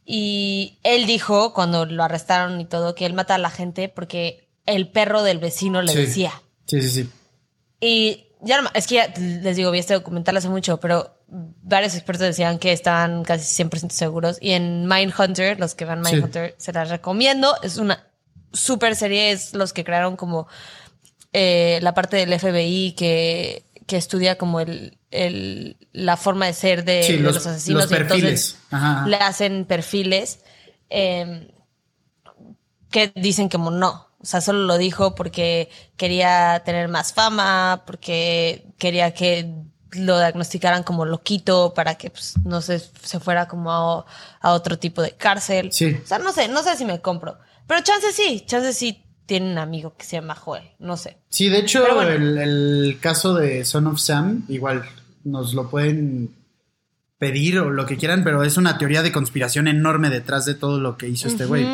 Y 0.04 0.78
él 0.82 1.06
dijo, 1.06 1.54
cuando 1.54 1.86
lo 1.86 2.04
arrestaron 2.04 2.60
y 2.60 2.66
todo, 2.66 2.94
que 2.94 3.06
él 3.06 3.14
mata 3.14 3.36
a 3.36 3.38
la 3.38 3.48
gente 3.48 3.88
porque 3.88 4.50
el 4.66 4.90
perro 4.90 5.22
del 5.22 5.38
vecino 5.38 5.80
le 5.80 5.94
decía. 5.94 6.42
Sí, 6.66 6.82
sí, 6.82 6.90
sí. 6.90 7.10
Y 7.80 8.26
ya 8.42 8.60
no, 8.60 8.70
es 8.74 8.86
que 8.86 8.96
ya 8.96 9.12
les 9.16 9.56
digo, 9.56 9.70
vi 9.70 9.78
este 9.78 9.94
documental 9.94 10.36
hace 10.36 10.48
mucho, 10.48 10.80
pero 10.80 11.16
varios 11.28 11.94
expertos 11.94 12.26
decían 12.26 12.58
que 12.58 12.72
estaban 12.72 13.22
casi 13.22 13.62
100% 13.62 13.90
seguros. 13.90 14.38
Y 14.40 14.52
en 14.52 14.86
Mindhunter, 14.88 15.60
los 15.60 15.74
que 15.74 15.84
van 15.84 16.00
Mindhunter, 16.00 16.54
se 16.58 16.72
las 16.72 16.90
recomiendo. 16.90 17.54
Es 17.62 17.76
una 17.76 18.04
super 18.52 18.96
serie, 18.96 19.30
es 19.30 19.54
los 19.54 19.72
que 19.72 19.84
crearon 19.84 20.16
como 20.16 20.48
eh, 21.32 21.78
la 21.82 21.94
parte 21.94 22.16
del 22.16 22.38
FBI 22.38 22.92
que, 22.92 23.64
que 23.86 23.96
estudia 23.96 24.36
como 24.36 24.60
el, 24.60 24.98
el, 25.12 25.76
la 25.92 26.16
forma 26.16 26.46
de 26.46 26.52
ser 26.52 26.84
de, 26.84 27.18
los, 27.20 27.46
asesinos. 27.46 27.82
Los 27.82 27.90
perfiles. 27.90 28.58
le 29.06 29.16
hacen 29.16 29.64
perfiles 29.66 30.40
eh, 30.90 31.48
que 32.90 33.12
dicen 33.14 33.48
como 33.48 33.70
no 33.70 34.11
o 34.22 34.26
sea, 34.26 34.40
solo 34.40 34.60
lo 34.60 34.78
dijo 34.78 35.14
porque 35.14 35.68
quería 35.96 36.62
tener 36.64 36.88
más 36.88 37.12
fama, 37.12 37.82
porque 37.86 38.66
quería 38.78 39.12
que 39.12 39.52
lo 39.92 40.18
diagnosticaran 40.18 40.84
como 40.84 41.04
loquito 41.04 41.74
para 41.74 41.96
que 41.96 42.10
pues, 42.10 42.34
no 42.44 42.62
se, 42.62 42.78
se 42.78 43.20
fuera 43.20 43.48
como 43.48 43.70
a, 44.40 44.52
otro 44.52 44.78
tipo 44.78 45.02
de 45.02 45.12
cárcel. 45.12 45.72
Sí. 45.72 45.98
O 46.02 46.06
sea, 46.06 46.18
no 46.18 46.32
sé, 46.32 46.48
no 46.48 46.62
sé 46.62 46.76
si 46.76 46.84
me 46.84 47.00
compro. 47.00 47.36
Pero 47.66 47.82
chance 47.82 48.12
sí, 48.12 48.44
chance 48.46 48.72
sí 48.72 49.04
tiene 49.26 49.50
un 49.52 49.58
amigo 49.58 49.94
que 49.96 50.04
se 50.04 50.16
llama 50.16 50.34
Joel, 50.34 50.70
no 50.78 50.96
sé. 50.96 51.18
Sí, 51.28 51.48
de 51.48 51.58
hecho, 51.58 51.84
el, 52.02 52.38
el, 52.38 52.98
caso 53.00 53.34
de 53.34 53.64
Son 53.64 53.86
of 53.86 54.00
Sam, 54.00 54.44
igual 54.48 54.84
nos 55.24 55.54
lo 55.54 55.68
pueden 55.68 56.34
pedir 57.18 57.58
o 57.58 57.70
lo 57.70 57.86
que 57.86 57.96
quieran, 57.96 58.24
pero 58.24 58.42
es 58.42 58.56
una 58.56 58.78
teoría 58.78 59.02
de 59.02 59.12
conspiración 59.12 59.68
enorme 59.68 60.10
detrás 60.10 60.44
de 60.44 60.54
todo 60.54 60.80
lo 60.80 60.96
que 60.96 61.08
hizo 61.08 61.28
este 61.28 61.44
güey. 61.44 61.64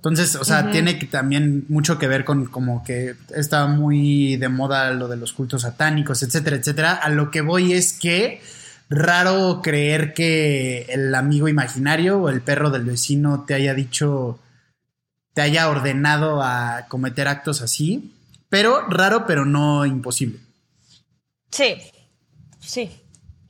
Entonces, 0.00 0.34
o 0.36 0.44
sea, 0.44 0.70
tiene 0.70 0.98
que, 0.98 1.04
también 1.04 1.66
mucho 1.68 1.98
que 1.98 2.08
ver 2.08 2.24
con 2.24 2.46
como 2.46 2.82
que 2.82 3.16
está 3.36 3.66
muy 3.66 4.36
de 4.36 4.48
moda 4.48 4.92
lo 4.92 5.08
de 5.08 5.18
los 5.18 5.34
cultos 5.34 5.60
satánicos, 5.60 6.22
etcétera, 6.22 6.56
etcétera. 6.56 6.92
A 6.94 7.10
lo 7.10 7.30
que 7.30 7.42
voy 7.42 7.74
es 7.74 7.92
que 7.92 8.40
raro 8.88 9.60
creer 9.62 10.14
que 10.14 10.86
el 10.88 11.14
amigo 11.14 11.48
imaginario 11.48 12.18
o 12.18 12.30
el 12.30 12.40
perro 12.40 12.70
del 12.70 12.86
vecino 12.86 13.44
te 13.46 13.52
haya 13.52 13.74
dicho, 13.74 14.38
te 15.34 15.42
haya 15.42 15.68
ordenado 15.68 16.42
a 16.42 16.86
cometer 16.88 17.28
actos 17.28 17.60
así, 17.60 18.14
pero 18.48 18.88
raro, 18.88 19.26
pero 19.26 19.44
no 19.44 19.84
imposible. 19.84 20.38
Sí, 21.50 21.76
sí. 22.58 22.90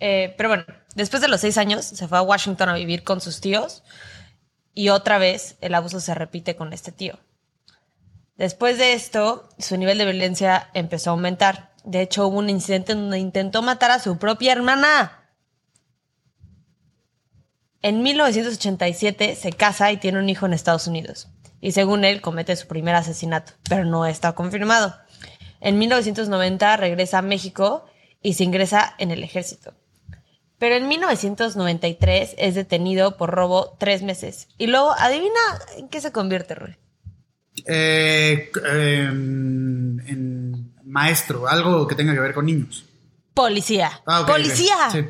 Eh, 0.01 0.35
pero 0.37 0.49
bueno, 0.49 0.65
después 0.97 1.23
de 1.23 1.29
los 1.29 1.43
seis 1.43 1.59
años 1.59 1.85
se 1.85 2.09
fue 2.09 2.19
a 2.19 2.23
Washington 2.23 2.71
a 2.71 2.75
vivir 2.75 3.05
con 3.05 3.21
sus 3.21 3.41
tíos 3.41 3.85
y 4.75 4.91
otra 4.91 5.19
vez 5.19 5.57
el 5.61 5.75
abuso 5.75 6.01
se 6.01 6.15
repite 6.15 6.57
con 6.57 6.73
este 6.73 6.93
tío. 6.93 7.19
Después 8.37 8.79
de 8.79 8.95
esto, 8.95 9.49
su 9.59 9.77
nivel 9.77 9.99
de 9.99 10.07
violencia 10.07 10.71
empezó 10.73 11.11
a 11.11 11.13
aumentar. 11.13 11.73
De 11.85 12.01
hecho, 12.01 12.27
hubo 12.27 12.39
un 12.39 12.49
incidente 12.49 12.95
donde 12.95 13.19
intentó 13.19 13.61
matar 13.61 13.91
a 13.91 13.99
su 13.99 14.19
propia 14.19 14.53
hermana. 14.53 15.29
En 17.83 18.03
1987 18.03 19.37
se 19.37 19.53
casa 19.53 19.91
y 19.93 19.99
tiene 19.99 20.19
un 20.19 20.29
hijo 20.29 20.47
en 20.47 20.53
Estados 20.53 20.87
Unidos. 20.87 21.29
Y 21.61 21.73
según 21.73 22.05
él, 22.05 22.21
comete 22.21 22.57
su 22.57 22.67
primer 22.67 22.95
asesinato, 22.95 23.53
pero 23.69 23.85
no 23.85 24.07
está 24.07 24.33
confirmado. 24.35 24.95
En 25.61 25.79
1990 25.79 26.77
regresa 26.79 27.19
a 27.19 27.23
México 27.23 27.85
y 28.23 28.35
se 28.35 28.45
ingresa 28.45 28.95
en 28.99 29.11
el 29.11 29.23
ejército. 29.23 29.75
Pero 30.61 30.75
en 30.75 30.89
1993 30.89 32.35
es 32.37 32.55
detenido 32.55 33.17
por 33.17 33.31
robo 33.31 33.75
tres 33.79 34.03
meses. 34.03 34.47
Y 34.59 34.67
luego, 34.67 34.93
adivina 34.93 35.41
en 35.79 35.89
qué 35.89 36.03
se 36.03 36.13
convierte, 36.13 36.55
Roy. 36.55 36.77
Eh, 37.67 38.53
eh, 38.67 39.07
en 39.07 40.75
maestro, 40.85 41.49
algo 41.49 41.87
que 41.87 41.95
tenga 41.95 42.13
que 42.13 42.21
ver 42.21 42.35
con 42.35 42.45
niños. 42.45 42.85
Policía. 43.33 44.03
Ah. 44.05 44.25
Policía. 44.27 44.77
Sí. 44.93 45.07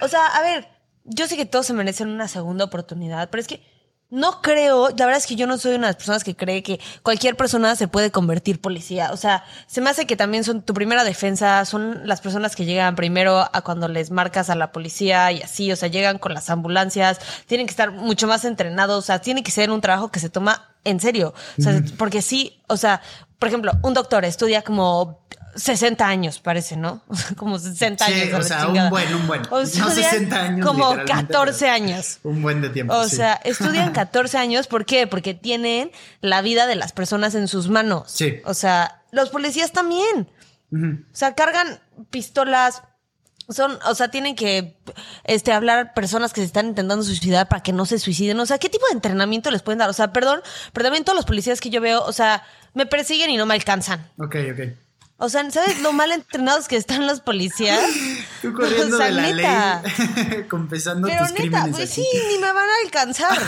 O 0.00 0.06
sea, 0.06 0.26
a 0.36 0.42
ver, 0.42 0.68
yo 1.02 1.26
sé 1.26 1.36
que 1.36 1.46
todos 1.46 1.66
se 1.66 1.72
merecen 1.72 2.08
una 2.08 2.28
segunda 2.28 2.64
oportunidad, 2.64 3.28
pero 3.28 3.40
es 3.40 3.48
que 3.48 3.60
no 4.10 4.42
creo, 4.42 4.88
la 4.88 5.06
verdad 5.06 5.18
es 5.18 5.26
que 5.26 5.36
yo 5.36 5.46
no 5.46 5.56
soy 5.56 5.74
una 5.74 5.86
de 5.86 5.92
las 5.92 5.96
personas 5.96 6.24
que 6.24 6.34
cree 6.34 6.62
que 6.62 6.80
cualquier 7.02 7.36
persona 7.36 7.76
se 7.76 7.86
puede 7.86 8.10
convertir 8.10 8.60
policía. 8.60 9.10
O 9.12 9.16
sea, 9.16 9.44
se 9.66 9.80
me 9.80 9.88
hace 9.88 10.06
que 10.06 10.16
también 10.16 10.42
son 10.42 10.62
tu 10.62 10.74
primera 10.74 11.04
defensa, 11.04 11.64
son 11.64 12.06
las 12.06 12.20
personas 12.20 12.56
que 12.56 12.64
llegan 12.64 12.96
primero 12.96 13.38
a 13.38 13.62
cuando 13.62 13.86
les 13.86 14.10
marcas 14.10 14.50
a 14.50 14.56
la 14.56 14.72
policía 14.72 15.30
y 15.30 15.42
así, 15.42 15.70
o 15.70 15.76
sea, 15.76 15.88
llegan 15.88 16.18
con 16.18 16.34
las 16.34 16.50
ambulancias, 16.50 17.20
tienen 17.46 17.66
que 17.66 17.70
estar 17.70 17.92
mucho 17.92 18.26
más 18.26 18.44
entrenados, 18.44 18.98
o 18.98 19.02
sea, 19.02 19.20
tiene 19.20 19.44
que 19.44 19.52
ser 19.52 19.70
un 19.70 19.80
trabajo 19.80 20.10
que 20.10 20.18
se 20.18 20.28
toma 20.28 20.74
en 20.84 20.98
serio. 20.98 21.32
O 21.58 21.62
sea, 21.62 21.80
porque 21.96 22.20
sí, 22.20 22.60
o 22.66 22.76
sea, 22.76 23.02
por 23.38 23.48
ejemplo, 23.48 23.72
un 23.82 23.94
doctor 23.94 24.24
estudia 24.24 24.62
como 24.62 25.20
60 25.56 26.06
años, 26.06 26.38
parece, 26.40 26.76
¿no? 26.76 27.02
como 27.36 27.58
60 27.58 28.04
Sí, 28.06 28.12
años. 28.12 28.38
o 28.38 28.42
sea, 28.42 28.68
un 28.68 28.90
buen, 28.90 29.14
un 29.14 29.26
buen. 29.26 29.42
O 29.50 29.56
No 29.56 29.60
estudian 29.60 29.92
60 29.94 30.36
años, 30.42 30.66
Como 30.66 30.90
literalmente, 30.94 31.32
14 31.32 31.58
pero- 31.60 31.72
años. 31.72 32.18
Un 32.22 32.42
buen 32.42 32.60
de 32.60 32.70
tiempo. 32.70 32.94
O 32.94 33.08
sí. 33.08 33.16
sea, 33.16 33.34
estudian 33.44 33.92
14 33.94 34.38
años, 34.38 34.66
¿por 34.66 34.84
qué? 34.86 35.06
Porque 35.06 35.34
tienen 35.34 35.90
la 36.20 36.42
vida 36.42 36.66
de 36.66 36.76
las 36.76 36.92
personas 36.92 37.34
en 37.34 37.48
sus 37.48 37.68
manos. 37.68 38.10
Sí. 38.10 38.40
O 38.44 38.54
sea, 38.54 39.02
los 39.10 39.30
policías 39.30 39.72
también. 39.72 40.28
O 40.72 41.14
sea, 41.16 41.34
cargan 41.34 41.80
pistolas. 42.10 42.82
Son, 43.48 43.76
o 43.84 43.94
sea, 43.96 44.12
tienen 44.12 44.36
que 44.36 44.78
este, 45.24 45.52
hablar 45.52 45.92
personas 45.94 46.32
que 46.32 46.40
se 46.40 46.46
están 46.46 46.66
intentando 46.68 47.02
suicidar 47.02 47.48
para 47.48 47.64
que 47.64 47.72
no 47.72 47.84
se 47.84 47.98
suiciden. 47.98 48.38
O 48.38 48.46
sea, 48.46 48.58
¿qué 48.58 48.68
tipo 48.68 48.86
de 48.86 48.92
entrenamiento 48.94 49.50
les 49.50 49.62
pueden 49.62 49.78
dar? 49.80 49.90
O 49.90 49.92
sea, 49.92 50.12
perdón, 50.12 50.40
pero 50.72 50.84
también 50.84 51.02
todos 51.04 51.16
los 51.16 51.24
policías 51.26 51.60
que 51.60 51.68
yo 51.70 51.80
veo, 51.80 52.04
o 52.04 52.12
sea, 52.12 52.44
me 52.74 52.86
persiguen 52.86 53.30
y 53.30 53.36
no 53.36 53.46
me 53.46 53.54
alcanzan. 53.54 54.08
Ok, 54.18 54.36
ok. 54.52 54.60
O 55.22 55.28
sea, 55.28 55.48
¿sabes 55.50 55.80
lo 55.82 55.92
mal 55.92 56.12
entrenados 56.12 56.66
que 56.66 56.76
están 56.76 57.06
los 57.06 57.20
policías? 57.20 57.78
Tú 58.40 58.54
corriendo 58.54 58.96
O 58.96 58.98
sea, 58.98 59.06
de 59.06 59.12
la 59.12 59.22
neta. 59.22 59.82
ley, 60.30 60.44
confesando 60.48 61.06
Pero 61.08 61.20
tus 61.20 61.32
neta, 61.32 61.40
crímenes 61.42 61.76
pues 61.76 61.92
aquí. 61.92 62.02
sí, 62.02 62.18
ni 62.28 62.38
me 62.38 62.52
van 62.52 62.68
a 62.68 62.72
alcanzar. 62.84 63.38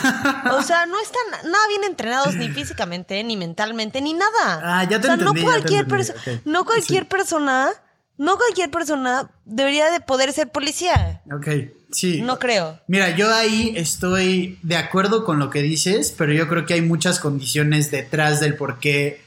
O 0.52 0.62
sea, 0.62 0.84
no 0.86 1.00
están 1.00 1.50
nada 1.50 1.66
bien 1.68 1.84
entrenados 1.84 2.34
ni 2.36 2.48
físicamente, 2.54 3.24
ni 3.24 3.36
mentalmente, 3.38 4.00
ni 4.02 4.12
nada. 4.12 4.60
Ah, 4.62 4.84
ya 4.84 5.00
te 5.00 5.06
o 5.06 5.10
sea, 5.10 5.14
entendí, 5.14 5.40
no 5.40 5.46
cualquier 5.46 5.86
persona, 5.88 6.20
no 6.44 6.64
cualquier 6.66 7.02
Sí. 7.04 7.08
persona, 7.08 7.70
no 8.18 8.36
cualquier 8.36 8.70
persona 8.70 9.30
debería 9.46 9.90
de 9.90 10.00
poder 10.00 10.32
ser 10.34 10.50
policía. 10.52 11.22
Ok, 11.34 11.48
sí. 11.90 12.20
No 12.20 12.38
creo. 12.38 12.80
Mira, 12.86 13.16
yo 13.16 13.32
ahí 13.34 13.72
estoy 13.76 14.58
de 14.62 14.76
acuerdo 14.76 15.24
con 15.24 15.38
lo 15.38 15.48
que 15.48 15.62
dices, 15.62 16.14
pero 16.18 16.34
yo 16.34 16.48
creo 16.48 16.66
que 16.66 16.74
hay 16.74 16.82
muchas 16.82 17.18
condiciones 17.18 17.90
detrás 17.90 18.40
del 18.40 18.56
por 18.56 18.78
qué 18.78 19.22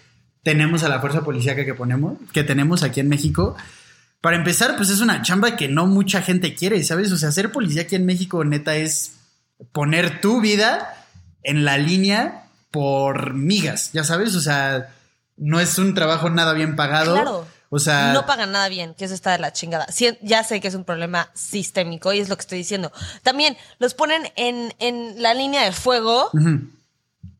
tenemos 0.45 0.83
a 0.83 0.89
la 0.89 1.01
fuerza 1.01 1.23
policíaca 1.23 1.65
que 1.65 1.73
ponemos, 1.73 2.19
que 2.31 2.43
tenemos 2.43 2.83
aquí 2.83 2.99
en 2.99 3.09
México. 3.09 3.55
Para 4.21 4.37
empezar, 4.37 4.77
pues 4.77 4.91
es 4.91 5.01
una 5.01 5.23
chamba 5.23 5.55
que 5.55 5.67
no 5.67 5.87
mucha 5.87 6.21
gente 6.21 6.53
quiere, 6.53 6.83
¿sabes? 6.83 7.11
O 7.11 7.17
sea, 7.17 7.31
ser 7.31 7.51
policía 7.51 7.81
aquí 7.81 7.95
en 7.95 8.05
México, 8.05 8.45
neta, 8.45 8.75
es 8.75 9.13
poner 9.71 10.21
tu 10.21 10.41
vida 10.41 11.03
en 11.41 11.65
la 11.65 11.79
línea 11.79 12.43
por 12.69 13.33
migas, 13.33 13.91
ya 13.91 14.03
sabes, 14.03 14.35
o 14.35 14.39
sea, 14.39 14.93
no 15.35 15.59
es 15.59 15.79
un 15.79 15.95
trabajo 15.95 16.29
nada 16.29 16.53
bien 16.53 16.75
pagado. 16.75 17.13
Claro. 17.15 17.47
O 17.71 17.79
sea, 17.79 18.13
no 18.13 18.27
pagan 18.27 18.51
nada 18.51 18.69
bien, 18.69 18.93
que 18.93 19.05
eso 19.05 19.15
está 19.15 19.31
de 19.31 19.39
la 19.39 19.51
chingada. 19.51 19.87
Sí, 19.91 20.15
ya 20.21 20.43
sé 20.43 20.61
que 20.61 20.67
es 20.67 20.75
un 20.75 20.83
problema 20.83 21.31
sistémico 21.33 22.13
y 22.13 22.19
es 22.19 22.29
lo 22.29 22.35
que 22.35 22.41
estoy 22.41 22.59
diciendo. 22.59 22.91
También 23.23 23.57
los 23.79 23.95
ponen 23.95 24.31
en, 24.35 24.75
en 24.77 25.23
la 25.23 25.33
línea 25.33 25.63
de 25.63 25.71
fuego 25.71 26.29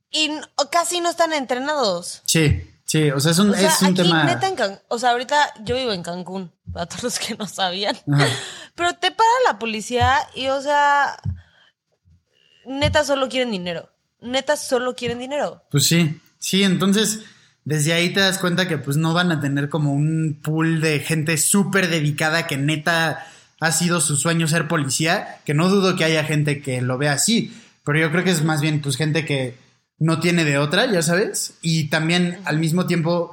y 0.10 0.32
casi 0.72 1.02
no 1.02 1.12
están 1.12 1.34
entrenados. 1.34 2.24
sí, 2.26 2.72
sí, 2.96 3.12
o 3.12 3.20
sea, 3.20 3.32
es 3.32 3.40
un, 3.40 3.50
O 3.50 3.54
sea, 3.54 3.68
es 3.68 3.82
un 3.82 3.88
aquí 3.88 3.96
tema. 3.96 4.24
neta 4.24 4.48
en 4.48 4.80
o 4.88 5.00
sea, 5.00 5.12
ahorita 5.12 5.36
yo 5.64 5.76
vivo 5.76 5.92
en 5.92 6.04
Cancún, 6.04 6.52
para 6.72 6.86
todos 6.86 7.04
los 7.04 7.20
que 7.20 7.36
no 7.36 7.48
sabían. 7.48 7.98
Ajá. 8.12 8.28
Pero 8.76 8.94
te 8.94 9.12
para 9.12 9.30
la 9.48 9.60
policía 9.60 10.18
y, 10.34 10.48
o 10.48 10.62
sea, 10.62 11.18
neta 12.66 13.04
solo 13.04 13.30
quieren 13.30 13.52
dinero. 13.52 13.90
Neta 14.22 14.56
solo 14.56 14.96
quieren 14.96 15.20
dinero. 15.20 15.64
Pues 15.70 15.88
sí, 15.88 16.20
sí, 16.40 16.64
entonces 16.64 17.22
desde 17.66 17.94
ahí 17.94 18.14
te 18.14 18.20
das 18.20 18.38
cuenta 18.38 18.68
que 18.68 18.78
pues 18.78 18.96
no 18.96 19.14
van 19.14 19.32
a 19.32 19.42
tener 19.42 19.70
como 19.70 19.94
un 19.94 20.40
pool 20.42 20.82
de 20.82 21.00
gente 21.00 21.38
súper 21.38 21.90
dedicada 21.90 22.48
que 22.48 22.58
neta 22.58 23.26
ha 23.60 23.72
sido 23.72 24.02
su 24.02 24.16
sueño 24.16 24.48
ser 24.48 24.68
policía, 24.68 25.40
que 25.46 25.54
no 25.54 25.70
dudo 25.70 25.96
que 25.96 26.04
haya 26.04 26.24
gente 26.24 26.62
que 26.62 26.82
lo 26.82 26.98
vea 26.98 27.14
así, 27.14 27.56
pero 27.84 28.00
yo 28.00 28.12
creo 28.12 28.24
que 28.24 28.32
es 28.32 28.44
más 28.44 28.62
bien 28.62 28.82
pues 28.82 28.98
gente 28.98 29.26
que 29.26 29.58
no 29.98 30.20
tiene 30.20 30.44
de 30.44 30.58
otra, 30.58 30.86
ya 30.92 31.02
sabes, 31.02 31.54
y 31.62 31.90
también 31.90 32.40
al 32.46 32.60
mismo 32.60 32.86
tiempo 32.86 33.32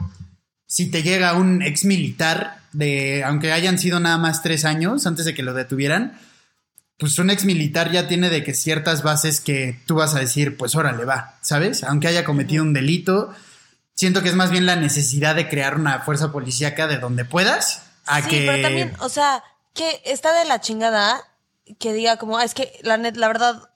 si 0.66 0.90
te 0.90 1.03
llega 1.03 1.35
un 1.35 1.61
ex 1.61 1.85
militar 1.85 2.61
de, 2.72 3.25
aunque 3.25 3.53
hayan 3.53 3.79
sido 3.79 4.01
nada 4.01 4.16
más 4.16 4.42
tres 4.42 4.64
años 4.64 5.07
antes 5.07 5.27
de 5.27 5.35
que 5.35 5.42
lo 5.42 5.53
detuvieran, 5.53 6.18
pues 6.98 7.18
un 7.18 7.31
ex 7.31 7.44
militar 7.44 7.90
ya 7.90 8.09
tiene 8.09 8.31
de 8.31 8.42
que 8.44 8.55
ciertas 8.55 9.03
bases 9.03 9.40
que 9.40 9.79
tú 9.87 9.96
vas 9.96 10.14
a 10.14 10.20
decir, 10.20 10.57
pues 10.57 10.75
órale, 10.75 11.05
va, 11.05 11.37
¿sabes? 11.42 11.85
Aunque 11.85 12.09
haya 12.09 12.25
cometido 12.25 12.62
un 12.62 12.72
delito, 12.72 13.35
siento 13.94 14.22
que 14.22 14.31
es 14.31 14.35
más 14.35 14.51
bien 14.51 14.64
la 14.64 14.77
necesidad 14.77 15.35
de 15.35 15.48
crear 15.48 15.77
una 15.77 16.01
fuerza 16.01 16.33
policíaca 16.33 16.87
de 16.87 16.98
donde 16.98 17.25
puedas 17.25 17.83
a 18.07 18.22
sí, 18.22 18.29
que... 18.29 18.46
pero 18.46 18.62
también, 18.62 18.92
o 19.01 19.09
sea, 19.09 19.42
que 19.75 20.01
está 20.05 20.33
de 20.38 20.46
la 20.46 20.61
chingada 20.61 21.20
que 21.79 21.92
diga 21.92 22.16
como, 22.16 22.38
"Ah, 22.38 22.44
es 22.44 22.55
que 22.55 22.72
la 22.83 22.96
net, 22.96 23.16
la 23.16 23.29
verdad, 23.29 23.70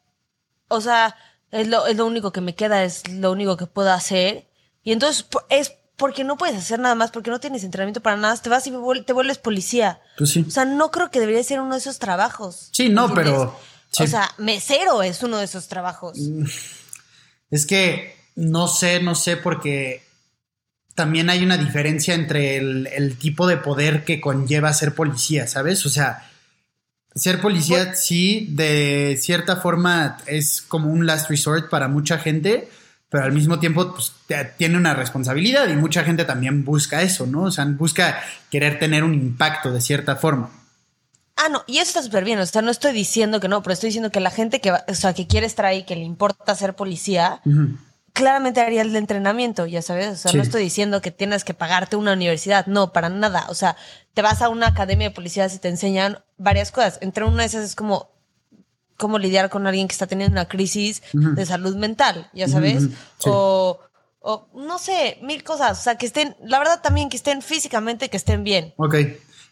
o 0.68 0.80
sea, 0.80 1.14
es 1.50 1.66
lo, 1.68 1.86
es 1.86 1.96
lo 1.96 2.06
único 2.06 2.32
que 2.32 2.40
me 2.40 2.54
queda, 2.54 2.84
es 2.84 3.08
lo 3.08 3.32
único 3.32 3.56
que 3.56 3.66
puedo 3.66 3.90
hacer. 3.92 4.46
Y 4.82 4.92
entonces 4.92 5.26
es 5.48 5.72
porque 5.96 6.24
no 6.24 6.36
puedes 6.36 6.56
hacer 6.56 6.78
nada 6.78 6.94
más, 6.94 7.10
porque 7.10 7.30
no 7.30 7.40
tienes 7.40 7.64
entrenamiento 7.64 8.00
para 8.02 8.16
nada, 8.16 8.36
te 8.36 8.48
vas 8.50 8.66
y 8.66 8.72
te 9.04 9.12
vuelves 9.12 9.38
policía. 9.38 10.00
Pues 10.18 10.30
sí. 10.30 10.44
O 10.46 10.50
sea, 10.50 10.64
no 10.64 10.90
creo 10.90 11.10
que 11.10 11.20
debería 11.20 11.42
ser 11.42 11.60
uno 11.60 11.72
de 11.74 11.78
esos 11.80 11.98
trabajos. 11.98 12.68
Sí, 12.72 12.88
no, 12.88 13.08
¿entiendes? 13.08 13.32
pero- 13.34 13.58
sí. 13.90 14.02
O 14.02 14.06
sea, 14.06 14.30
mesero 14.38 15.02
es 15.02 15.22
uno 15.22 15.38
de 15.38 15.44
esos 15.46 15.68
trabajos. 15.68 16.18
Es 17.50 17.64
que 17.66 18.14
no 18.34 18.68
sé, 18.68 19.02
no 19.02 19.14
sé, 19.14 19.36
porque 19.38 20.04
también 20.94 21.30
hay 21.30 21.42
una 21.42 21.56
diferencia 21.56 22.14
entre 22.14 22.56
el, 22.58 22.86
el 22.88 23.16
tipo 23.18 23.46
de 23.46 23.56
poder 23.56 24.04
que 24.04 24.20
conlleva 24.20 24.72
ser 24.74 24.94
policía, 24.94 25.46
¿sabes? 25.46 25.84
O 25.86 25.88
sea, 25.88 26.30
ser 27.16 27.40
policía 27.40 27.94
sí, 27.94 28.46
de 28.50 29.18
cierta 29.20 29.56
forma 29.56 30.18
es 30.26 30.62
como 30.62 30.90
un 30.90 31.06
last 31.06 31.28
resort 31.30 31.68
para 31.70 31.88
mucha 31.88 32.18
gente, 32.18 32.68
pero 33.08 33.24
al 33.24 33.32
mismo 33.32 33.58
tiempo 33.58 33.94
pues, 33.94 34.12
tiene 34.58 34.76
una 34.76 34.94
responsabilidad 34.94 35.66
y 35.68 35.74
mucha 35.76 36.04
gente 36.04 36.24
también 36.24 36.64
busca 36.64 37.02
eso, 37.02 37.26
¿no? 37.26 37.42
O 37.44 37.50
sea, 37.50 37.64
busca 37.64 38.20
querer 38.50 38.78
tener 38.78 39.02
un 39.02 39.14
impacto 39.14 39.72
de 39.72 39.80
cierta 39.80 40.16
forma. 40.16 40.50
Ah, 41.36 41.48
no, 41.50 41.62
y 41.66 41.78
eso 41.78 41.88
está 41.90 42.02
súper 42.02 42.24
bien. 42.24 42.38
O 42.38 42.46
sea, 42.46 42.62
no 42.62 42.70
estoy 42.70 42.92
diciendo 42.92 43.40
que 43.40 43.48
no, 43.48 43.62
pero 43.62 43.74
estoy 43.74 43.88
diciendo 43.88 44.10
que 44.10 44.20
la 44.20 44.30
gente 44.30 44.60
que, 44.60 44.70
va- 44.70 44.84
o 44.88 44.94
sea, 44.94 45.12
que 45.12 45.26
quiere 45.26 45.46
estar 45.46 45.66
ahí, 45.66 45.84
que 45.84 45.94
le 45.94 46.02
importa 46.02 46.54
ser 46.54 46.74
policía, 46.74 47.40
claramente 48.12 48.60
haría 48.60 48.82
el 48.82 48.92
de 48.92 48.98
entrenamiento, 48.98 49.66
ya 49.66 49.82
sabes. 49.82 50.08
O 50.08 50.16
sea, 50.16 50.30
Sí. 50.32 50.36
no 50.38 50.42
estoy 50.42 50.62
diciendo 50.62 51.02
que 51.02 51.10
tienes 51.10 51.44
que 51.44 51.52
pagarte 51.54 51.96
una 51.96 52.14
universidad, 52.14 52.66
no, 52.66 52.92
para 52.92 53.08
nada. 53.10 53.44
O 53.48 53.54
sea, 53.54 53.76
te 54.14 54.22
vas 54.22 54.40
a 54.42 54.48
una 54.48 54.68
academia 54.68 55.08
de 55.10 55.14
policías 55.14 55.54
y 55.54 55.58
te 55.58 55.68
enseñan 55.68 56.18
varias 56.38 56.70
cosas. 56.72 56.98
Entre 57.00 57.24
una 57.24 57.42
de 57.42 57.46
esas 57.46 57.64
es 57.64 57.74
como 57.74 58.10
cómo 58.96 59.18
lidiar 59.18 59.50
con 59.50 59.66
alguien 59.66 59.88
que 59.88 59.92
está 59.92 60.06
teniendo 60.06 60.32
una 60.32 60.48
crisis 60.48 61.02
de 61.12 61.44
salud 61.46 61.76
mental, 61.76 62.30
ya 62.32 62.48
sabes. 62.48 62.84
Sí. 62.84 63.28
O, 63.28 63.78
o 64.20 64.48
no 64.54 64.78
sé, 64.78 65.18
mil 65.22 65.44
cosas. 65.44 65.78
O 65.78 65.82
sea, 65.82 65.96
que 65.96 66.06
estén, 66.06 66.34
la 66.42 66.58
verdad 66.58 66.80
también 66.82 67.08
que 67.10 67.16
estén 67.16 67.42
físicamente, 67.42 68.08
que 68.08 68.16
estén 68.16 68.42
bien. 68.44 68.72
Ok. 68.78 68.94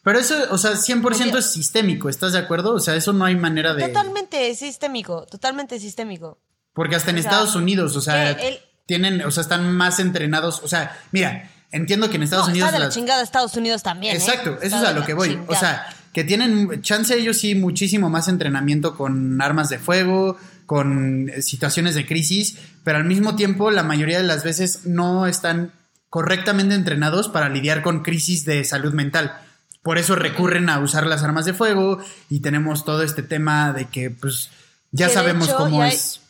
Pero 0.02 0.18
eso, 0.18 0.34
o 0.50 0.58
sea, 0.58 0.72
100% 0.72 1.00
Porque- 1.02 1.38
es 1.38 1.50
sistémico, 1.50 2.08
¿estás 2.08 2.32
de 2.34 2.38
acuerdo? 2.38 2.74
O 2.74 2.80
sea, 2.80 2.94
eso 2.94 3.12
no 3.14 3.24
hay 3.24 3.36
manera 3.36 3.72
de... 3.74 3.86
Totalmente 3.88 4.54
sistémico, 4.54 5.24
totalmente 5.26 5.78
sistémico. 5.80 6.38
Porque 6.74 6.96
hasta 6.96 7.10
en 7.10 7.18
O 7.18 7.22
sea, 7.22 7.30
Estados 7.30 7.54
Unidos, 7.56 7.96
o 7.96 8.00
sea, 8.02 8.32
el- 8.32 8.58
tienen, 8.86 9.22
o 9.24 9.30
sea, 9.30 9.40
están 9.42 9.70
más 9.72 10.00
entrenados. 10.00 10.60
O 10.62 10.68
sea, 10.68 10.98
mira, 11.12 11.50
entiendo 11.70 12.10
que 12.10 12.16
en 12.16 12.22
Estados 12.24 12.46
no, 12.48 12.50
Unidos. 12.52 12.66
está 12.68 12.76
de 12.76 12.80
la 12.80 12.84
las- 12.86 12.94
chingada 12.94 13.22
Estados 13.22 13.56
Unidos 13.56 13.82
también. 13.82 14.14
¿eh? 14.14 14.18
Exacto, 14.18 14.58
eso 14.60 14.76
es 14.76 14.82
a 14.84 14.92
lo 14.92 15.06
que 15.06 15.14
voy. 15.14 15.40
O 15.48 15.54
sea, 15.54 15.86
que 16.14 16.24
tienen 16.24 16.80
chance 16.80 17.14
ellos 17.14 17.36
sí 17.38 17.54
muchísimo 17.54 18.08
más 18.08 18.28
entrenamiento 18.28 18.96
con 18.96 19.42
armas 19.42 19.68
de 19.68 19.78
fuego, 19.78 20.38
con 20.64 21.28
eh, 21.28 21.42
situaciones 21.42 21.94
de 21.94 22.06
crisis, 22.06 22.56
pero 22.84 22.96
al 22.98 23.04
mismo 23.04 23.36
tiempo 23.36 23.70
la 23.70 23.82
mayoría 23.82 24.16
de 24.18 24.24
las 24.26 24.44
veces 24.44 24.86
no 24.86 25.26
están 25.26 25.72
correctamente 26.08 26.74
entrenados 26.74 27.28
para 27.28 27.48
lidiar 27.48 27.82
con 27.82 28.02
crisis 28.02 28.44
de 28.44 28.64
salud 28.64 28.94
mental. 28.94 29.36
Por 29.82 29.98
eso 29.98 30.14
recurren 30.16 30.70
a 30.70 30.78
usar 30.78 31.06
las 31.06 31.22
armas 31.22 31.44
de 31.44 31.52
fuego 31.52 31.98
y 32.30 32.40
tenemos 32.40 32.84
todo 32.86 33.02
este 33.02 33.22
tema 33.22 33.72
de 33.74 33.86
que 33.86 34.10
pues 34.10 34.48
ya 34.92 35.08
Que 35.08 35.14
sabemos 35.14 35.48
hecho, 35.48 35.56
cómo 35.58 35.78
ya 35.78 35.84
hay- 35.86 35.94
es. 35.94 36.20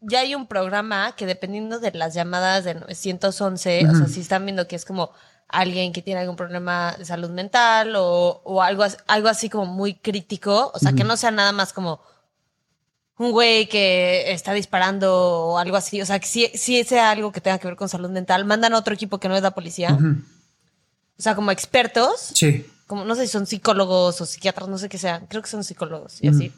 ya 0.00 0.20
hay 0.20 0.34
un 0.34 0.46
programa 0.46 1.14
que 1.16 1.26
dependiendo 1.26 1.80
de 1.80 1.90
las 1.92 2.14
llamadas 2.14 2.64
de 2.64 2.74
911, 2.76 3.86
o 3.88 3.94
sea, 3.96 4.06
si 4.06 4.20
están 4.20 4.46
viendo 4.46 4.66
que 4.68 4.76
es 4.76 4.84
como 4.84 5.10
alguien 5.48 5.92
que 5.92 6.02
tiene 6.02 6.20
algún 6.20 6.36
problema 6.36 6.94
de 6.98 7.04
salud 7.04 7.30
mental 7.30 7.94
o, 7.96 8.40
o 8.44 8.62
algo, 8.62 8.84
algo 9.06 9.28
así 9.28 9.48
como 9.48 9.66
muy 9.66 9.94
crítico, 9.94 10.70
o 10.74 10.78
sea, 10.78 10.92
que 10.92 11.04
no 11.04 11.16
sea 11.16 11.30
nada 11.30 11.52
más 11.52 11.72
como 11.72 12.00
un 13.18 13.30
güey 13.30 13.66
que 13.68 14.30
está 14.32 14.52
disparando 14.52 15.14
o 15.14 15.58
algo 15.58 15.76
así, 15.76 16.02
o 16.02 16.06
sea, 16.06 16.18
que 16.18 16.26
si, 16.26 16.48
si 16.48 16.82
sea 16.84 17.10
algo 17.10 17.32
que 17.32 17.40
tenga 17.40 17.58
que 17.58 17.66
ver 17.68 17.76
con 17.76 17.88
salud 17.88 18.10
mental, 18.10 18.44
mandan 18.44 18.74
a 18.74 18.78
otro 18.78 18.92
equipo 18.92 19.18
que 19.18 19.28
no 19.28 19.36
es 19.36 19.42
la 19.42 19.52
policía. 19.52 19.96
O 21.18 21.22
sea, 21.22 21.34
como 21.34 21.50
expertos, 21.50 22.32
Sí. 22.34 22.66
como 22.86 23.04
no 23.04 23.14
sé 23.14 23.22
si 23.26 23.32
son 23.32 23.46
psicólogos 23.46 24.20
o 24.20 24.26
psiquiatras, 24.26 24.68
no 24.68 24.76
sé 24.78 24.88
qué 24.90 24.98
sean, 24.98 25.26
creo 25.28 25.40
que 25.42 25.48
son 25.48 25.64
psicólogos 25.64 26.22
y 26.22 26.28
así. 26.28 26.52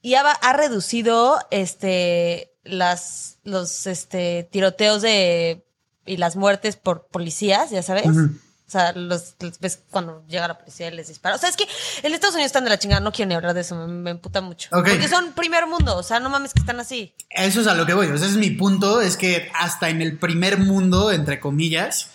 Y 0.00 0.14
ha, 0.14 0.20
ha 0.30 0.52
reducido 0.54 1.38
este 1.50 2.52
las 2.62 3.38
los 3.42 3.86
este 3.86 4.48
tiroteos 4.50 5.02
de 5.02 5.66
y 6.08 6.16
las 6.16 6.36
muertes 6.36 6.76
por 6.76 7.06
policías, 7.08 7.70
ya 7.70 7.82
sabes. 7.82 8.06
O 8.06 8.70
sea, 8.70 8.92
los, 8.92 9.34
los 9.40 9.58
ves 9.60 9.80
cuando 9.90 10.22
llega 10.28 10.46
la 10.46 10.58
policía 10.58 10.88
y 10.88 10.90
les 10.94 11.08
dispara. 11.08 11.36
O 11.36 11.38
sea, 11.38 11.48
es 11.48 11.56
que 11.56 11.66
en 12.02 12.12
Estados 12.12 12.34
Unidos 12.34 12.48
están 12.48 12.64
de 12.64 12.70
la 12.70 12.78
chingada, 12.78 13.00
no 13.00 13.12
quiero 13.12 13.28
ni 13.30 13.34
hablar 13.34 13.54
de 13.54 13.62
eso, 13.62 13.74
me, 13.76 13.86
me 13.86 14.10
emputa 14.10 14.42
mucho. 14.42 14.68
Porque 14.70 15.08
son 15.08 15.32
primer 15.32 15.66
mundo, 15.66 15.96
o 15.96 16.02
sea, 16.02 16.20
no 16.20 16.28
mames 16.28 16.52
que 16.52 16.60
están 16.60 16.78
así. 16.78 17.14
Eso 17.30 17.62
es 17.62 17.66
a 17.66 17.74
lo 17.74 17.86
que 17.86 17.94
voy. 17.94 18.06
O 18.08 18.18
sea, 18.18 18.26
ese 18.26 18.34
es 18.34 18.36
mi 18.36 18.50
punto. 18.50 19.00
Es 19.00 19.16
que 19.16 19.50
hasta 19.54 19.88
en 19.88 20.02
el 20.02 20.18
primer 20.18 20.58
mundo, 20.58 21.10
entre 21.12 21.40
comillas, 21.40 22.10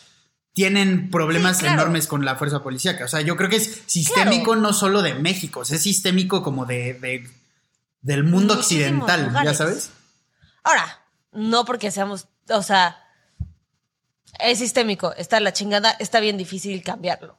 tienen 0.53 1.10
problemas 1.10 1.58
Sí, 1.58 1.63
claro. 1.63 1.82
enormes 1.82 2.06
con 2.06 2.23
la 2.23 2.36
fuerza 2.36 2.62
policíaca. 2.62 3.06
O 3.06 3.08
sea, 3.08 3.21
yo 3.21 3.36
creo 3.36 3.49
que 3.49 3.56
es 3.56 3.82
sistémico 3.88 4.56
no 4.56 4.73
solo 4.73 5.01
de 5.01 5.15
México, 5.15 5.62
o 5.62 5.65
sea, 5.65 5.77
es 5.77 5.82
sistémico 5.84 6.43
como 6.43 6.67
de, 6.67 6.93
de- 6.93 7.27
del 8.01 8.23
mundo 8.25 8.56
Muchísimos 8.58 8.91
occidental, 9.01 9.43
ya 9.43 9.53
sabes. 9.56 9.89
Ahora, 10.63 10.99
no 11.32 11.65
porque 11.65 11.89
seamos, 11.89 12.27
o 12.49 12.62
sea, 12.62 12.97
es 14.43 14.60
sistémico, 14.60 15.13
está 15.15 15.39
la 15.39 15.53
chingada, 15.53 15.91
está 15.99 16.19
bien 16.19 16.38
difícil 16.38 16.84
cambiarlo. 16.84 17.38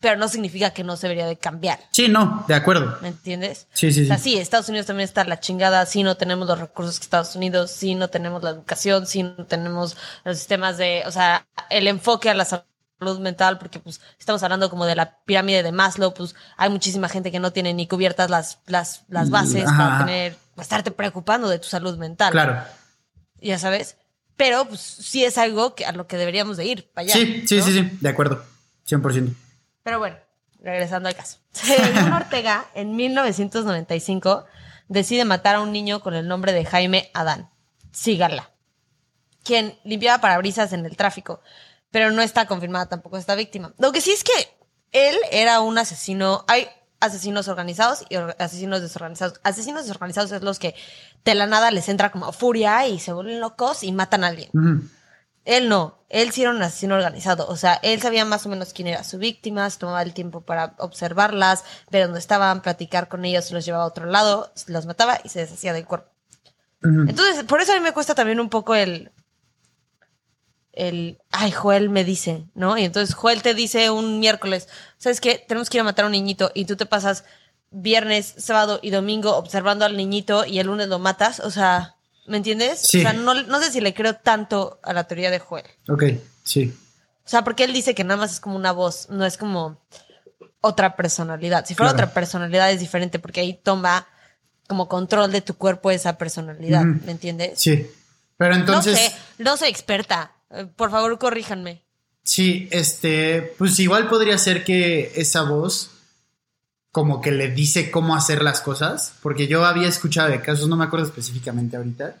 Pero 0.00 0.16
no 0.18 0.28
significa 0.28 0.70
que 0.70 0.84
no 0.84 0.96
se 0.96 1.06
debería 1.06 1.26
de 1.26 1.36
cambiar. 1.36 1.80
Sí, 1.90 2.08
no, 2.08 2.44
de 2.46 2.54
acuerdo. 2.54 2.98
¿Me 3.00 3.08
entiendes? 3.08 3.66
Sí, 3.72 3.92
sí, 3.92 4.04
O 4.04 4.06
sea, 4.06 4.18
sí. 4.18 4.32
sí, 4.32 4.38
Estados 4.38 4.68
Unidos 4.68 4.86
también 4.86 5.04
está 5.04 5.24
la 5.24 5.40
chingada, 5.40 5.84
sí 5.86 6.02
no 6.02 6.16
tenemos 6.16 6.46
los 6.46 6.58
recursos 6.60 6.98
que 6.98 7.04
Estados 7.04 7.34
Unidos, 7.34 7.70
sí 7.70 7.94
no 7.94 8.08
tenemos 8.08 8.42
la 8.42 8.50
educación, 8.50 9.06
sí 9.06 9.22
no 9.22 9.46
tenemos 9.46 9.96
los 10.24 10.36
sistemas 10.36 10.76
de, 10.76 11.02
o 11.06 11.10
sea, 11.10 11.46
el 11.70 11.88
enfoque 11.88 12.28
a 12.28 12.34
la 12.34 12.44
salud 12.44 13.18
mental, 13.20 13.58
porque 13.58 13.78
pues 13.78 14.00
estamos 14.18 14.42
hablando 14.42 14.70
como 14.70 14.84
de 14.86 14.96
la 14.96 15.18
pirámide 15.24 15.62
de 15.62 15.72
Maslow, 15.72 16.12
pues 16.14 16.34
hay 16.56 16.70
muchísima 16.70 17.08
gente 17.08 17.32
que 17.32 17.40
no 17.40 17.52
tiene 17.52 17.72
ni 17.74 17.86
cubiertas 17.88 18.30
las, 18.30 18.58
las, 18.66 19.04
las 19.08 19.30
bases 19.30 19.66
Ajá, 19.66 19.76
para 19.76 19.98
tener, 20.04 20.36
para 20.54 20.62
estarte 20.62 20.90
preocupando 20.90 21.48
de 21.48 21.58
tu 21.58 21.68
salud 21.68 21.96
mental. 21.98 22.32
Claro. 22.32 22.62
Ya 23.40 23.58
sabes. 23.58 23.96
Pero 24.36 24.66
pues 24.66 24.80
sí 24.80 25.24
es 25.24 25.38
algo 25.38 25.74
que, 25.74 25.86
a 25.86 25.92
lo 25.92 26.06
que 26.06 26.16
deberíamos 26.16 26.56
de 26.56 26.66
ir 26.66 26.90
para 26.92 27.06
allá. 27.06 27.14
sí, 27.14 27.44
sí, 27.46 27.56
¿no? 27.56 27.64
sí, 27.64 27.72
sí, 27.72 27.98
de 28.00 28.08
acuerdo. 28.08 28.44
100%. 28.86 29.34
Pero 29.82 29.98
bueno, 29.98 30.16
regresando 30.60 31.08
al 31.08 31.16
caso. 31.16 31.38
Bruno 31.94 32.16
Ortega, 32.16 32.66
en 32.74 32.96
1995, 32.96 34.44
decide 34.88 35.24
matar 35.24 35.56
a 35.56 35.60
un 35.60 35.72
niño 35.72 36.00
con 36.00 36.14
el 36.14 36.28
nombre 36.28 36.52
de 36.52 36.64
Jaime 36.64 37.10
Adán. 37.14 37.50
Sígala. 37.92 38.50
Quien 39.42 39.78
limpiaba 39.84 40.20
parabrisas 40.20 40.72
en 40.72 40.84
el 40.84 40.96
tráfico. 40.96 41.40
Pero 41.90 42.10
no 42.10 42.20
está 42.20 42.46
confirmada 42.46 42.86
tampoco 42.86 43.16
esta 43.16 43.34
víctima. 43.34 43.72
Lo 43.78 43.92
que 43.92 44.00
sí 44.00 44.10
es 44.10 44.24
que 44.24 44.32
él 44.92 45.16
era 45.30 45.60
un 45.60 45.78
asesino. 45.78 46.44
Hay 46.48 46.68
asesinos 47.00 47.48
organizados 47.48 48.04
y 48.08 48.16
or- 48.16 48.36
asesinos 48.38 48.80
desorganizados. 48.80 49.40
Asesinos 49.42 49.82
desorganizados 49.84 50.32
es 50.32 50.42
los 50.42 50.58
que 50.58 50.74
de 51.24 51.34
la 51.34 51.46
nada 51.46 51.70
les 51.70 51.88
entra 51.88 52.10
como 52.10 52.32
furia 52.32 52.86
y 52.86 52.98
se 52.98 53.12
vuelven 53.12 53.40
locos 53.40 53.82
y 53.82 53.92
matan 53.92 54.24
a 54.24 54.28
alguien. 54.28 54.50
Él 55.44 55.68
no, 55.68 55.98
él 56.08 56.32
sí 56.32 56.42
era 56.42 56.50
un 56.50 56.60
asesino 56.60 56.96
organizado. 56.96 57.46
O 57.48 57.56
sea, 57.56 57.74
él 57.82 58.00
sabía 58.00 58.24
más 58.24 58.44
o 58.46 58.48
menos 58.48 58.72
quién 58.72 58.88
era 58.88 59.04
su 59.04 59.18
víctima, 59.18 59.70
se 59.70 59.78
tomaba 59.78 60.02
el 60.02 60.12
tiempo 60.12 60.40
para 60.40 60.74
observarlas, 60.78 61.62
ver 61.90 62.04
dónde 62.06 62.18
estaban, 62.18 62.62
platicar 62.62 63.08
con 63.08 63.24
ellos, 63.24 63.52
los 63.52 63.64
llevaba 63.64 63.84
a 63.84 63.88
otro 63.88 64.06
lado, 64.06 64.52
los 64.66 64.86
mataba 64.86 65.20
y 65.22 65.28
se 65.28 65.38
deshacía 65.40 65.72
del 65.72 65.86
cuerpo. 65.86 66.10
Entonces, 66.82 67.44
por 67.44 67.60
eso 67.60 67.72
a 67.72 67.76
mí 67.76 67.80
me 67.80 67.92
cuesta 67.92 68.14
también 68.14 68.38
un 68.40 68.48
poco 68.48 68.74
el. 68.74 69.10
El. 70.76 71.18
Ay, 71.32 71.50
Joel 71.50 71.88
me 71.88 72.04
dice, 72.04 72.44
¿no? 72.54 72.78
Y 72.78 72.84
entonces 72.84 73.14
Joel 73.14 73.42
te 73.42 73.54
dice 73.54 73.90
un 73.90 74.20
miércoles, 74.20 74.68
¿sabes 74.98 75.20
qué? 75.20 75.44
Tenemos 75.48 75.68
que 75.70 75.78
ir 75.78 75.80
a 75.80 75.84
matar 75.84 76.04
a 76.04 76.06
un 76.06 76.12
niñito 76.12 76.52
y 76.54 76.66
tú 76.66 76.76
te 76.76 76.86
pasas 76.86 77.24
viernes, 77.70 78.34
sábado 78.38 78.78
y 78.82 78.90
domingo 78.90 79.36
observando 79.36 79.84
al 79.84 79.96
niñito 79.96 80.44
y 80.44 80.58
el 80.60 80.66
lunes 80.68 80.88
lo 80.88 80.98
matas. 80.98 81.40
O 81.40 81.50
sea, 81.50 81.96
¿me 82.26 82.36
entiendes? 82.36 82.80
Sí. 82.80 82.98
O 82.98 83.00
sea, 83.02 83.12
no, 83.12 83.34
no 83.34 83.60
sé 83.60 83.70
si 83.72 83.80
le 83.80 83.94
creo 83.94 84.14
tanto 84.16 84.78
a 84.82 84.92
la 84.92 85.04
teoría 85.04 85.30
de 85.30 85.38
Joel. 85.40 85.64
Ok, 85.88 86.04
sí. 86.44 86.72
O 87.24 87.28
sea, 87.28 87.42
porque 87.42 87.64
él 87.64 87.72
dice 87.72 87.94
que 87.94 88.04
nada 88.04 88.20
más 88.20 88.32
es 88.32 88.40
como 88.40 88.54
una 88.56 88.70
voz, 88.72 89.08
no 89.10 89.24
es 89.26 89.36
como 89.36 89.80
otra 90.60 90.94
personalidad. 90.94 91.64
Si 91.66 91.74
fuera 91.74 91.92
Claro. 91.92 92.04
otra 92.04 92.14
personalidad 92.14 92.70
es 92.70 92.80
diferente 92.80 93.18
porque 93.18 93.40
ahí 93.40 93.54
toma 93.54 94.06
como 94.68 94.88
control 94.88 95.32
de 95.32 95.40
tu 95.40 95.54
cuerpo 95.54 95.90
esa 95.90 96.18
personalidad. 96.18 96.84
¿me 96.84 97.12
entiendes? 97.12 97.58
Sí. 97.60 97.90
Pero 98.36 98.54
entonces. 98.54 98.92
No 98.92 98.98
sé, 98.98 99.14
no 99.38 99.56
soy 99.56 99.68
experta. 99.70 100.32
Eh, 100.50 100.66
Por 100.76 100.90
favor, 100.90 101.18
corríjanme. 101.18 101.82
Sí, 102.22 102.68
este, 102.72 103.54
pues 103.56 103.78
igual 103.78 104.08
podría 104.08 104.36
ser 104.38 104.64
que 104.64 105.12
esa 105.14 105.42
voz 105.42 105.90
como 106.90 107.20
que 107.20 107.30
le 107.30 107.50
dice 107.50 107.90
cómo 107.90 108.16
hacer 108.16 108.42
las 108.42 108.60
cosas, 108.62 109.12
porque 109.22 109.46
yo 109.46 109.64
había 109.66 109.86
escuchado 109.86 110.30
de 110.30 110.40
casos, 110.40 110.66
no 110.66 110.76
me 110.76 110.84
acuerdo 110.86 111.04
específicamente 111.06 111.76
ahorita, 111.76 112.16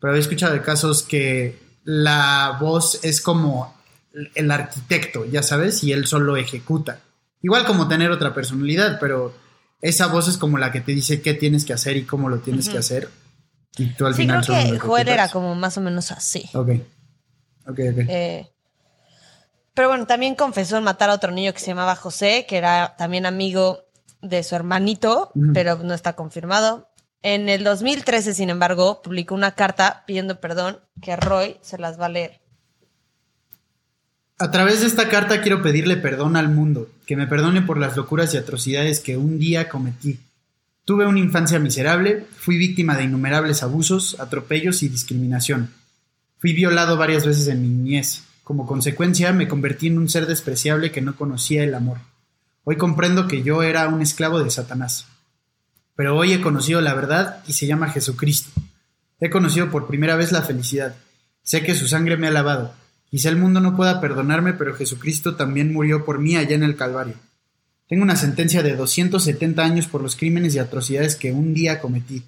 pero 0.00 0.10
había 0.10 0.22
escuchado 0.22 0.54
de 0.54 0.62
casos 0.62 1.02
que 1.02 1.58
la 1.84 2.56
voz 2.60 2.98
es 3.04 3.20
como 3.20 3.76
el 4.34 4.50
arquitecto, 4.50 5.26
ya 5.26 5.42
sabes, 5.42 5.84
y 5.84 5.92
él 5.92 6.06
solo 6.06 6.36
ejecuta. 6.38 7.00
Igual 7.42 7.66
como 7.66 7.86
tener 7.88 8.10
otra 8.10 8.32
personalidad, 8.34 8.98
pero 8.98 9.34
esa 9.82 10.06
voz 10.06 10.28
es 10.28 10.38
como 10.38 10.56
la 10.58 10.72
que 10.72 10.80
te 10.80 10.92
dice 10.92 11.20
qué 11.20 11.34
tienes 11.34 11.64
que 11.66 11.74
hacer 11.74 11.98
y 11.98 12.04
cómo 12.04 12.30
lo 12.30 12.38
tienes 12.38 12.68
que 12.70 12.78
hacer. 12.78 13.10
Y 13.76 13.88
tú 13.94 14.06
al 14.06 14.14
Sí, 14.14 14.22
final 14.22 14.44
creo 14.44 14.72
que 14.72 14.78
Joel 14.78 15.08
era 15.08 15.28
como 15.28 15.54
más 15.54 15.76
o 15.76 15.82
menos 15.82 16.10
así. 16.10 16.48
Ok. 16.54 16.70
Eh, 18.08 18.48
pero 19.74 19.88
bueno, 19.88 20.06
también 20.06 20.34
confesó 20.34 20.78
en 20.78 20.84
matar 20.84 21.10
a 21.10 21.14
otro 21.14 21.32
niño 21.32 21.52
que 21.52 21.60
se 21.60 21.66
llamaba 21.66 21.96
José, 21.96 22.46
que 22.48 22.56
era 22.56 22.94
también 22.96 23.26
amigo 23.26 23.84
de 24.22 24.42
su 24.42 24.54
hermanito, 24.54 25.30
pero 25.52 25.76
no 25.76 25.94
está 25.94 26.14
confirmado. 26.14 26.88
En 27.22 27.48
el 27.48 27.64
2013, 27.64 28.34
sin 28.34 28.50
embargo, 28.50 29.02
publicó 29.02 29.34
una 29.34 29.52
carta 29.52 30.04
pidiendo 30.06 30.40
perdón 30.40 30.78
que 31.02 31.16
Roy 31.16 31.56
se 31.60 31.78
las 31.78 32.00
va 32.00 32.06
a 32.06 32.10
leer. 32.10 32.40
A 34.38 34.50
través 34.50 34.80
de 34.80 34.86
esta 34.86 35.08
carta 35.08 35.40
quiero 35.40 35.62
pedirle 35.62 35.96
perdón 35.96 36.36
al 36.36 36.48
mundo, 36.48 36.88
que 37.06 37.16
me 37.16 37.26
perdone 37.26 37.62
por 37.62 37.78
las 37.78 37.96
locuras 37.96 38.34
y 38.34 38.36
atrocidades 38.36 39.00
que 39.00 39.16
un 39.16 39.38
día 39.38 39.68
cometí. 39.68 40.20
Tuve 40.84 41.06
una 41.06 41.18
infancia 41.18 41.58
miserable, 41.58 42.26
fui 42.36 42.58
víctima 42.58 42.96
de 42.96 43.04
innumerables 43.04 43.62
abusos, 43.62 44.20
atropellos 44.20 44.82
y 44.82 44.88
discriminación. 44.88 45.70
Fui 46.38 46.52
violado 46.52 46.96
varias 46.96 47.24
veces 47.24 47.48
en 47.48 47.62
mi 47.62 47.68
niñez. 47.68 48.24
Como 48.44 48.66
consecuencia 48.66 49.32
me 49.32 49.48
convertí 49.48 49.86
en 49.86 49.98
un 49.98 50.08
ser 50.08 50.26
despreciable 50.26 50.92
que 50.92 51.00
no 51.00 51.16
conocía 51.16 51.64
el 51.64 51.74
amor. 51.74 51.98
Hoy 52.64 52.76
comprendo 52.76 53.26
que 53.26 53.42
yo 53.42 53.62
era 53.62 53.88
un 53.88 54.02
esclavo 54.02 54.42
de 54.42 54.50
Satanás. 54.50 55.06
Pero 55.94 56.16
hoy 56.16 56.32
he 56.32 56.42
conocido 56.42 56.80
la 56.80 56.94
verdad 56.94 57.42
y 57.46 57.54
se 57.54 57.66
llama 57.66 57.88
Jesucristo. 57.88 58.50
He 59.18 59.30
conocido 59.30 59.70
por 59.70 59.86
primera 59.86 60.14
vez 60.14 60.30
la 60.30 60.42
felicidad. 60.42 60.94
Sé 61.42 61.62
que 61.62 61.74
su 61.74 61.88
sangre 61.88 62.18
me 62.18 62.26
ha 62.26 62.30
lavado. 62.30 62.74
Quizá 63.10 63.30
el 63.30 63.36
mundo 63.36 63.60
no 63.60 63.76
pueda 63.76 64.00
perdonarme, 64.00 64.52
pero 64.52 64.74
Jesucristo 64.74 65.36
también 65.36 65.72
murió 65.72 66.04
por 66.04 66.18
mí 66.18 66.36
allá 66.36 66.54
en 66.54 66.64
el 66.64 66.76
Calvario. 66.76 67.14
Tengo 67.88 68.02
una 68.02 68.16
sentencia 68.16 68.62
de 68.62 68.76
270 68.76 69.62
años 69.62 69.86
por 69.86 70.02
los 70.02 70.16
crímenes 70.16 70.54
y 70.54 70.58
atrocidades 70.58 71.16
que 71.16 71.32
un 71.32 71.54
día 71.54 71.80
cometí. 71.80 72.24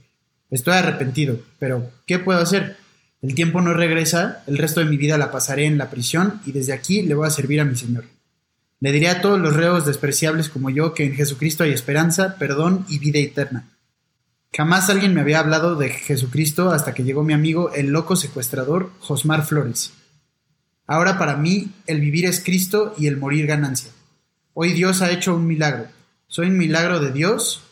Estoy 0.51 0.75
arrepentido, 0.75 1.41
pero 1.59 1.91
¿qué 2.07 2.19
puedo 2.19 2.41
hacer? 2.41 2.77
El 3.21 3.35
tiempo 3.35 3.61
no 3.61 3.75
regresa, 3.75 4.45
el 4.47 4.59
resto 4.59 4.81
de 4.81 4.87
mi 4.87 4.97
vida 4.97 5.19
la 5.19 5.33
pasaré 5.33 5.65
en 5.67 5.77
la 5.77 5.91
prisión 5.91 6.41
y 6.47 6.53
desde 6.53 6.73
aquí 6.73 7.03
le 7.03 7.15
voy 7.15 7.27
a 7.27 7.31
servir 7.31 7.61
a 7.61 7.65
mi 7.65 7.75
Señor. 7.75 8.05
Le 8.81 8.93
diré 8.93 9.09
a 9.09 9.21
todos 9.21 9.41
los 9.41 9.57
reos 9.57 9.85
despreciables 9.85 10.49
como 10.49 10.71
yo 10.71 10.95
que 10.95 11.05
en 11.05 11.15
Jesucristo 11.15 11.65
hay 11.65 11.73
esperanza, 11.73 12.37
perdón 12.39 12.87
y 12.89 13.01
vida 13.01 13.19
eterna. 13.19 13.69
Jamás 14.53 14.89
alguien 14.89 15.15
me 15.15 15.21
había 15.21 15.41
hablado 15.41 15.75
de 15.75 15.91
Jesucristo 15.91 16.71
hasta 16.71 16.95
que 16.95 17.03
llegó 17.03 17.25
mi 17.25 17.33
amigo 17.33 17.73
el 17.75 17.89
loco 17.89 18.15
secuestrador 18.15 18.93
Josmar 19.01 19.45
Flores. 19.45 19.93
Ahora 20.87 21.19
para 21.19 21.37
mí 21.37 21.73
el 21.87 22.01
vivir 22.01 22.25
es 22.25 22.41
Cristo 22.43 22.95
y 22.97 23.09
el 23.09 23.17
morir 23.17 23.47
ganancia. 23.47 23.91
Hoy 24.55 24.73
Dios 24.73 25.03
ha 25.03 25.11
hecho 25.11 25.35
un 25.35 25.47
milagro. 25.47 25.89
Soy 26.29 26.47
un 26.47 26.57
milagro 26.57 27.01
de 27.01 27.11
Dios 27.11 27.63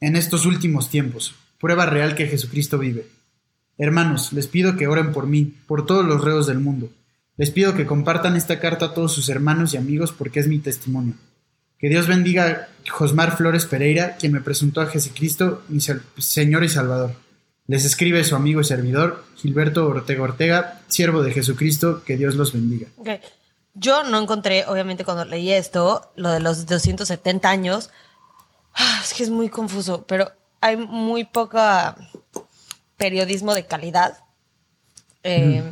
en 0.00 0.16
estos 0.16 0.46
últimos 0.46 0.90
tiempos. 0.90 1.36
Prueba 1.60 1.86
real 1.86 2.16
que 2.16 2.26
Jesucristo 2.26 2.76
vive. 2.76 3.13
Hermanos, 3.78 4.32
les 4.32 4.46
pido 4.46 4.76
que 4.76 4.86
oren 4.86 5.12
por 5.12 5.26
mí, 5.26 5.54
por 5.66 5.86
todos 5.86 6.04
los 6.04 6.22
reos 6.22 6.46
del 6.46 6.60
mundo. 6.60 6.90
Les 7.36 7.50
pido 7.50 7.74
que 7.74 7.86
compartan 7.86 8.36
esta 8.36 8.60
carta 8.60 8.86
a 8.86 8.94
todos 8.94 9.12
sus 9.12 9.28
hermanos 9.28 9.74
y 9.74 9.76
amigos 9.76 10.12
porque 10.12 10.40
es 10.40 10.46
mi 10.46 10.58
testimonio. 10.60 11.14
Que 11.78 11.88
Dios 11.88 12.06
bendiga 12.06 12.46
a 12.46 12.90
Josmar 12.90 13.36
Flores 13.36 13.66
Pereira, 13.66 14.16
quien 14.16 14.32
me 14.32 14.40
presentó 14.40 14.80
a 14.80 14.86
Jesucristo, 14.86 15.62
mi 15.68 15.80
Señor 16.18 16.62
y 16.62 16.68
Salvador. 16.68 17.12
Les 17.66 17.84
escribe 17.84 18.22
su 18.24 18.36
amigo 18.36 18.60
y 18.60 18.64
servidor, 18.64 19.24
Gilberto 19.36 19.86
Ortega 19.86 20.22
Ortega, 20.22 20.80
siervo 20.88 21.22
de 21.22 21.32
Jesucristo, 21.32 22.02
que 22.04 22.16
Dios 22.16 22.36
los 22.36 22.52
bendiga. 22.52 22.88
Yo 23.74 24.04
no 24.04 24.20
encontré, 24.20 24.64
obviamente, 24.66 25.04
cuando 25.04 25.24
leí 25.24 25.50
esto, 25.50 26.12
lo 26.14 26.30
de 26.30 26.40
los 26.40 26.66
270 26.66 27.48
años. 27.48 27.90
Ah, 28.74 29.00
Es 29.02 29.14
que 29.14 29.24
es 29.24 29.30
muy 29.30 29.48
confuso, 29.48 30.04
pero 30.06 30.30
hay 30.60 30.76
muy 30.76 31.24
poca 31.24 31.96
periodismo 32.96 33.54
de 33.54 33.66
calidad. 33.66 34.18
Eh, 35.22 35.62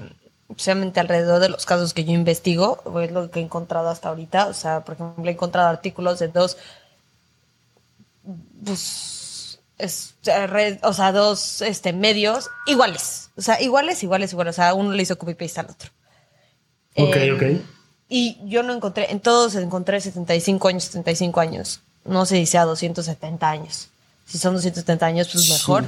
Especialmente 0.52 1.00
alrededor 1.00 1.40
de 1.40 1.48
los 1.48 1.64
casos 1.64 1.94
que 1.94 2.04
yo 2.04 2.12
investigo, 2.12 2.82
es 3.00 3.10
lo 3.10 3.30
que 3.30 3.40
he 3.40 3.42
encontrado 3.42 3.88
hasta 3.88 4.10
ahorita. 4.10 4.48
O 4.48 4.52
sea, 4.52 4.84
por 4.84 4.96
ejemplo, 4.96 5.26
he 5.26 5.32
encontrado 5.32 5.68
artículos 5.68 6.18
de 6.18 6.28
dos. 6.28 6.58
Pues, 8.62 9.58
es, 9.78 10.14
red, 10.24 10.78
o 10.82 10.92
sea, 10.92 11.12
dos 11.12 11.62
este, 11.62 11.94
medios 11.94 12.50
iguales. 12.66 13.30
O 13.34 13.40
sea, 13.40 13.62
iguales, 13.62 14.02
iguales, 14.02 14.32
iguales. 14.32 14.54
O 14.54 14.56
sea, 14.56 14.74
uno 14.74 14.92
le 14.92 15.02
hizo 15.02 15.16
copy-paste 15.16 15.60
al 15.60 15.70
otro. 15.70 15.90
Ok, 16.96 17.16
eh, 17.16 17.32
ok. 17.32 17.64
Y 18.10 18.38
yo 18.44 18.62
no 18.62 18.74
encontré, 18.74 19.10
en 19.10 19.20
todos 19.20 19.54
encontré 19.54 20.02
75 20.02 20.68
años, 20.68 20.84
75 20.84 21.40
años. 21.40 21.80
No 22.04 22.26
sé 22.26 22.36
si 22.36 22.44
sea 22.44 22.66
270 22.66 23.48
años. 23.48 23.88
Si 24.26 24.36
son 24.36 24.52
270 24.52 25.06
años, 25.06 25.30
pues 25.32 25.48
mejor. 25.48 25.86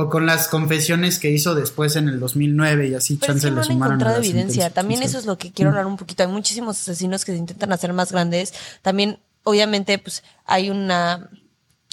O 0.00 0.08
con 0.08 0.26
las 0.26 0.46
confesiones 0.46 1.18
que 1.18 1.28
hizo 1.28 1.56
después 1.56 1.96
en 1.96 2.08
el 2.08 2.20
2009 2.20 2.86
y 2.86 2.94
así 2.94 3.16
Pero 3.16 3.32
chance 3.32 3.50
no 3.50 3.56
le 3.56 3.64
sumaron. 3.64 3.94
encontrado 3.94 4.18
evidencia. 4.18 4.70
También 4.70 5.02
eso 5.02 5.18
es 5.18 5.26
lo 5.26 5.36
que 5.36 5.50
quiero 5.50 5.70
hablar 5.70 5.86
un 5.86 5.96
poquito. 5.96 6.22
Hay 6.22 6.28
muchísimos 6.28 6.80
asesinos 6.80 7.24
que 7.24 7.32
se 7.32 7.38
intentan 7.38 7.72
hacer 7.72 7.92
más 7.92 8.12
grandes. 8.12 8.54
También, 8.80 9.18
obviamente, 9.42 9.98
pues 9.98 10.22
hay 10.46 10.70
una 10.70 11.28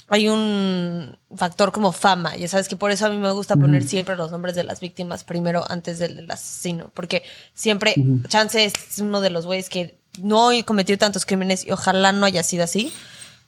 hay 0.08 0.28
un 0.28 1.18
factor 1.34 1.72
como 1.72 1.90
fama. 1.90 2.36
Ya 2.36 2.46
sabes 2.46 2.68
que 2.68 2.76
por 2.76 2.92
eso 2.92 3.06
a 3.06 3.10
mí 3.10 3.16
me 3.16 3.32
gusta 3.32 3.56
poner 3.56 3.82
siempre 3.82 4.14
los 4.14 4.30
nombres 4.30 4.54
de 4.54 4.62
las 4.62 4.78
víctimas 4.78 5.24
primero 5.24 5.64
antes 5.68 5.98
del, 5.98 6.30
asesino. 6.30 6.92
Porque 6.94 7.24
siempre, 7.54 7.96
Chance 8.28 8.66
es 8.66 9.00
uno 9.00 9.20
de 9.20 9.30
los 9.30 9.46
güeyes 9.46 9.68
que 9.68 9.98
no 10.22 10.50
cometido 10.64 10.96
tantos 10.96 11.26
crímenes 11.26 11.66
y 11.66 11.72
ojalá 11.72 12.12
no 12.12 12.24
haya 12.24 12.44
sido 12.44 12.62
así. 12.62 12.92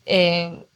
Eh, 0.05 0.67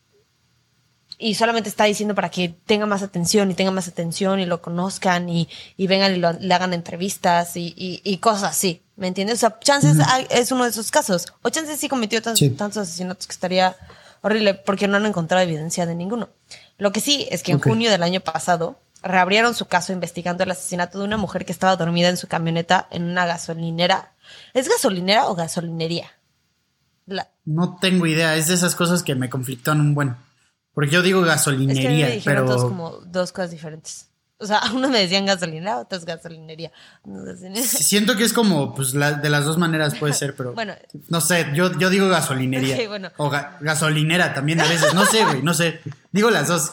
y 1.23 1.35
solamente 1.35 1.69
está 1.69 1.85
diciendo 1.85 2.17
para 2.17 2.31
que 2.31 2.49
tenga 2.67 2.85
más 2.85 3.03
atención 3.03 3.51
y 3.51 3.55
tenga 3.55 3.71
más 3.71 3.87
atención 3.87 4.41
y 4.41 4.47
lo 4.47 4.61
conozcan 4.61 5.29
y, 5.29 5.49
vengan 5.79 6.15
y 6.15 6.19
le 6.19 6.55
hagan 6.55 6.75
entrevistas 6.75 7.53
y, 7.55 8.19
cosas 8.21 8.43
así. 8.43 8.83
¿Me 8.97 9.07
entiendes? 9.07 9.37
O 9.37 9.41
sea, 9.41 9.59
chances 9.61 9.97
es 10.31 10.51
uno 10.51 10.65
de 10.65 10.71
esos 10.71 10.91
casos. 10.91 11.33
O 11.43 11.51
chances 11.51 11.79
sí 11.79 11.89
cometió 11.89 12.21
tantos 12.21 12.77
asesinatos 12.77 13.27
que 13.27 13.33
estaría 13.33 13.77
horrible 14.23 14.55
porque 14.55 14.89
no 14.89 14.97
han 14.97 15.07
encontrado 15.07 15.45
evidencia 15.45 15.87
de 15.87 15.95
ninguno. 15.95 16.29
Lo 16.79 16.91
que 16.91 17.01
sí 17.01 17.29
es 17.31 17.45
que 17.45 17.53
en 17.53 17.61
junio 17.61 17.91
del 17.91 18.03
año 18.03 18.21
pasado 18.21 18.81
reabrieron 19.03 19.55
su 19.55 19.67
caso 19.67 19.93
investigando 19.93 20.43
el 20.43 20.51
asesinato 20.51 20.99
de 20.99 21.05
una 21.05 21.17
mujer 21.19 21.45
que 21.45 21.53
estaba 21.53 21.77
dormida 21.77 22.09
en 22.09 22.17
su 22.17 22.27
camioneta 22.27 22.89
en 22.91 23.05
una 23.05 23.27
gasolinera. 23.27 24.13
¿Es 24.55 24.69
gasolinera 24.69 25.29
o 25.29 25.37
gasolinería? 25.37 26.11
No 27.45 27.79
tengo 27.81 28.07
idea, 28.07 28.37
es 28.37 28.49
de 28.49 28.55
esas 28.55 28.75
cosas 28.75 29.03
que 29.03 29.15
me 29.15 29.29
conflictan 29.29 29.81
un 29.81 29.95
buen. 29.95 30.17
Porque 30.75 30.91
yo 30.91 31.03
digo 31.03 31.21
gasolinería, 31.23 32.09
es 32.09 32.23
que 32.25 32.31
me 32.31 32.35
pero. 32.35 32.47
Todos 32.47 32.65
como 32.65 32.91
dos 33.07 33.33
cosas 33.33 33.51
diferentes. 33.51 34.09
O 34.43 34.47
sea, 34.47 34.61
uno 34.75 34.89
me 34.89 34.99
decían 34.99 35.25
gasolina, 35.25 35.79
otro 35.79 35.99
es 35.99 36.05
gasolinería. 36.05 36.73
Siento 37.63 38.17
que 38.17 38.25
es 38.25 38.33
como, 38.33 38.75
pues, 38.75 38.93
de 38.93 39.31
las 39.31 39.45
dos 39.45 39.57
maneras 39.57 39.95
puede 39.95 40.15
ser, 40.15 40.35
pero. 40.35 40.53
bueno. 40.55 40.75
No 41.09 41.21
sé, 41.21 41.47
yo, 41.55 41.77
yo 41.79 41.91
digo 41.91 42.09
gasolinería. 42.09 42.77
O 43.19 43.31
gasolinera 43.61 44.35
también 44.35 44.61
a 44.61 44.67
veces. 44.67 44.95
No 44.95 45.07
sé, 45.07 45.25
güey, 45.25 45.43
no 45.43 45.55
sé. 45.55 45.81
Digo 46.11 46.31
las 46.31 46.49
dos. 46.49 46.73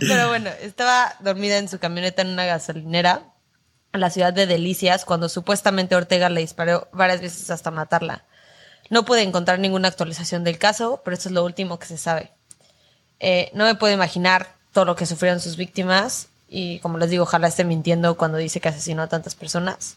pero 0.00 0.28
bueno, 0.28 0.50
estaba 0.60 1.14
dormida 1.20 1.58
en 1.58 1.68
su 1.68 1.78
camioneta 1.78 2.22
en 2.22 2.28
una 2.28 2.44
gasolinera 2.44 3.32
en 3.92 4.00
la 4.00 4.10
ciudad 4.10 4.32
de 4.32 4.46
Delicias 4.46 5.04
cuando 5.04 5.28
supuestamente 5.28 5.96
Ortega 5.96 6.28
le 6.28 6.40
disparó 6.40 6.88
varias 6.92 7.20
veces 7.20 7.50
hasta 7.50 7.70
matarla. 7.70 8.24
No 8.90 9.04
pude 9.04 9.22
encontrar 9.22 9.58
ninguna 9.58 9.88
actualización 9.88 10.44
del 10.44 10.58
caso, 10.58 11.02
pero 11.04 11.14
esto 11.14 11.28
es 11.28 11.34
lo 11.34 11.44
último 11.44 11.78
que 11.78 11.86
se 11.86 11.98
sabe. 11.98 12.32
Eh, 13.20 13.50
no 13.54 13.64
me 13.64 13.74
puedo 13.74 13.94
imaginar 13.94 14.54
todo 14.72 14.84
lo 14.84 14.96
que 14.96 15.06
sufrieron 15.06 15.40
sus 15.40 15.56
víctimas 15.56 16.28
y 16.48 16.78
como 16.80 16.98
les 16.98 17.10
digo, 17.10 17.24
ojalá 17.24 17.48
esté 17.48 17.64
mintiendo 17.64 18.16
cuando 18.16 18.38
dice 18.38 18.60
que 18.60 18.68
asesinó 18.68 19.02
a 19.02 19.08
tantas 19.08 19.34
personas. 19.34 19.96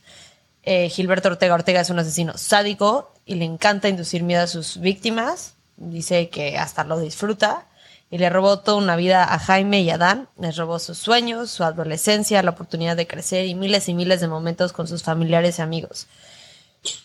Eh, 0.63 0.89
Gilberto 0.89 1.29
Ortega 1.29 1.53
Ortega 1.53 1.81
es 1.81 1.89
un 1.89 1.99
asesino 1.99 2.37
sádico 2.37 3.13
y 3.25 3.35
le 3.35 3.45
encanta 3.45 3.89
inducir 3.89 4.23
miedo 4.23 4.43
a 4.43 4.47
sus 4.47 4.79
víctimas. 4.79 5.55
Dice 5.77 6.29
que 6.29 6.57
hasta 6.57 6.83
lo 6.83 6.99
disfruta 6.99 7.65
y 8.11 8.17
le 8.17 8.29
robó 8.29 8.59
toda 8.59 8.77
una 8.77 8.95
vida 8.95 9.33
a 9.33 9.39
Jaime 9.39 9.81
y 9.81 9.89
a 9.89 9.97
Dan. 9.97 10.27
Les 10.37 10.57
robó 10.57 10.79
sus 10.79 10.97
sueños, 10.97 11.51
su 11.51 11.63
adolescencia, 11.63 12.43
la 12.43 12.51
oportunidad 12.51 12.97
de 12.97 13.07
crecer 13.07 13.45
y 13.45 13.55
miles 13.55 13.87
y 13.87 13.93
miles 13.93 14.19
de 14.19 14.27
momentos 14.27 14.73
con 14.73 14.87
sus 14.87 15.03
familiares 15.03 15.59
y 15.59 15.61
amigos. 15.61 16.07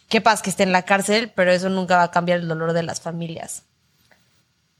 Qué 0.08 0.20
paz 0.20 0.42
que 0.42 0.50
esté 0.50 0.62
en 0.62 0.72
la 0.72 0.82
cárcel, 0.82 1.30
pero 1.34 1.52
eso 1.52 1.68
nunca 1.68 1.96
va 1.96 2.04
a 2.04 2.10
cambiar 2.10 2.40
el 2.40 2.48
dolor 2.48 2.72
de 2.72 2.82
las 2.82 3.00
familias. 3.00 3.64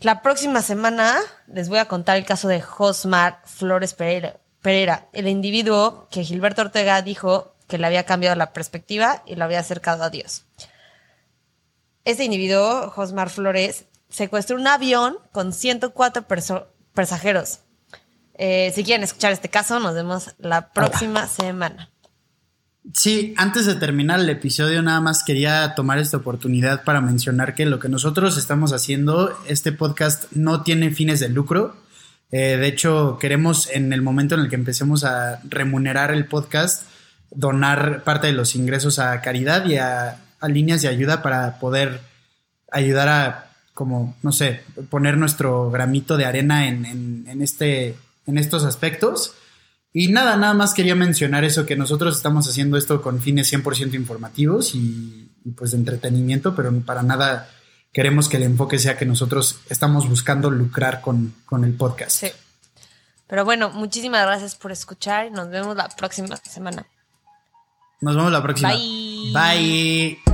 La 0.05 0.21
próxima 0.21 0.61
semana 0.61 1.19
les 1.47 1.71
voy 1.71 1.79
a 1.79 1.87
contar 1.87 2.19
el 2.19 2.27
caso 2.27 2.47
de 2.47 2.61
Josmar 2.61 3.41
Flores 3.47 3.95
Pereira, 3.95 5.09
el 5.15 5.27
individuo 5.29 6.09
que 6.11 6.25
Gilberto 6.25 6.61
Ortega 6.61 7.01
dijo 7.01 7.55
que 7.69 7.79
le 7.79 7.87
había 7.87 8.05
cambiado 8.05 8.37
la 8.37 8.53
perspectiva 8.53 9.23
y 9.25 9.37
lo 9.37 9.47
había 9.47 9.61
acercado 9.61 10.05
a 10.05 10.11
Dios. 10.11 10.45
Este 12.05 12.23
individuo, 12.23 12.91
Josmar 12.91 13.31
Flores, 13.31 13.87
secuestró 14.11 14.57
un 14.57 14.67
avión 14.67 15.17
con 15.33 15.55
104 15.55 16.27
pasajeros. 16.93 17.61
Eh, 18.35 18.73
si 18.75 18.85
quieren 18.85 19.05
escuchar 19.05 19.33
este 19.33 19.49
caso, 19.49 19.81
nos 19.81 19.95
vemos 19.95 20.35
la 20.37 20.71
próxima 20.71 21.27
semana. 21.29 21.94
Sí, 22.93 23.35
antes 23.39 23.65
de 23.65 23.77
terminar 23.77 24.21
el 24.21 24.29
episodio, 24.29 24.83
nada 24.83 25.01
más 25.01 25.25
quería 25.25 25.75
tomar 25.75 25.99
esta 25.99 26.19
oportunidad 26.19 26.85
para 26.85 27.01
mencionar 27.01 27.55
que 27.55 27.65
lo 27.65 27.79
que 27.79 27.89
nosotros 27.89 28.37
estamos 28.37 28.75
haciendo, 28.75 29.35
este 29.49 29.73
podcast 29.73 30.31
no 30.33 30.63
tiene 30.63 30.91
fines 30.91 31.19
de 31.19 31.31
lucro. 31.31 31.77
Eh, 32.31 32.59
de 32.59 32.67
hecho, 32.67 33.17
queremos 33.19 33.71
en 33.71 33.95
el 33.95 34.03
momento 34.03 34.35
en 34.35 34.43
el 34.43 34.51
que 34.51 34.57
empecemos 34.57 35.03
a 35.03 35.41
remunerar 35.45 36.11
el 36.11 36.27
podcast, 36.27 36.83
donar 37.31 38.05
parte 38.05 38.27
de 38.27 38.35
los 38.35 38.55
ingresos 38.55 38.99
a 38.99 39.19
caridad 39.23 39.65
y 39.65 39.77
a, 39.77 40.21
líneas 40.47 40.83
de 40.83 40.89
ayuda 40.89 41.23
para 41.23 41.59
poder 41.59 42.03
ayudar 42.71 43.09
a, 43.09 43.51
como, 43.73 44.15
no 44.23 44.31
sé, 44.31 44.61
poner 44.91 45.17
nuestro 45.17 45.71
gramito 45.71 46.19
de 46.19 46.27
arena 46.27 46.69
en, 46.69 47.25
en 47.27 47.41
este, 47.41 47.97
en 48.27 48.37
estos 48.37 48.63
aspectos. 48.65 49.35
Y 49.97 50.09
nada, 50.09 50.37
nada 50.37 50.55
más 50.55 50.75
quería 50.75 50.97
mencionar 50.97 51.45
eso, 51.45 51.65
que 51.65 51.77
nosotros 51.77 52.17
estamos 52.17 52.49
haciendo 52.49 52.77
esto 52.77 53.01
con 53.01 53.21
fines 53.21 53.53
100% 53.53 53.95
informativos 53.95 54.75
y, 54.75 55.31
pues 55.57 55.71
de 55.71 55.77
entretenimiento, 55.77 56.57
pero 56.57 56.77
para 56.81 57.05
nada 57.05 57.49
queremos 57.93 58.29
que 58.29 58.39
el 58.39 58.43
enfoque 58.43 58.81
sea 58.81 58.99
que 58.99 59.07
nosotros 59.07 59.61
estamos 59.71 60.09
buscando 60.09 60.51
lucrar 60.51 61.01
con, 61.01 61.33
con 61.47 61.65
el 61.65 61.75
podcast. 61.75 62.11
Sí. 62.11 62.27
Pero 63.29 63.45
bueno, 63.45 63.71
muchísimas 63.71 64.27
gracias 64.27 64.57
por 64.57 64.73
escuchar 64.73 65.27
y 65.27 65.31
nos 65.31 65.49
vemos 65.49 65.77
la 65.77 65.89
próxima 65.89 66.37
semana. 66.39 66.85
Nos 68.01 68.17
vemos 68.17 68.33
la 68.33 68.43
próxima. 68.43 68.71
Bye. 68.71 69.33
Bye. 69.33 70.34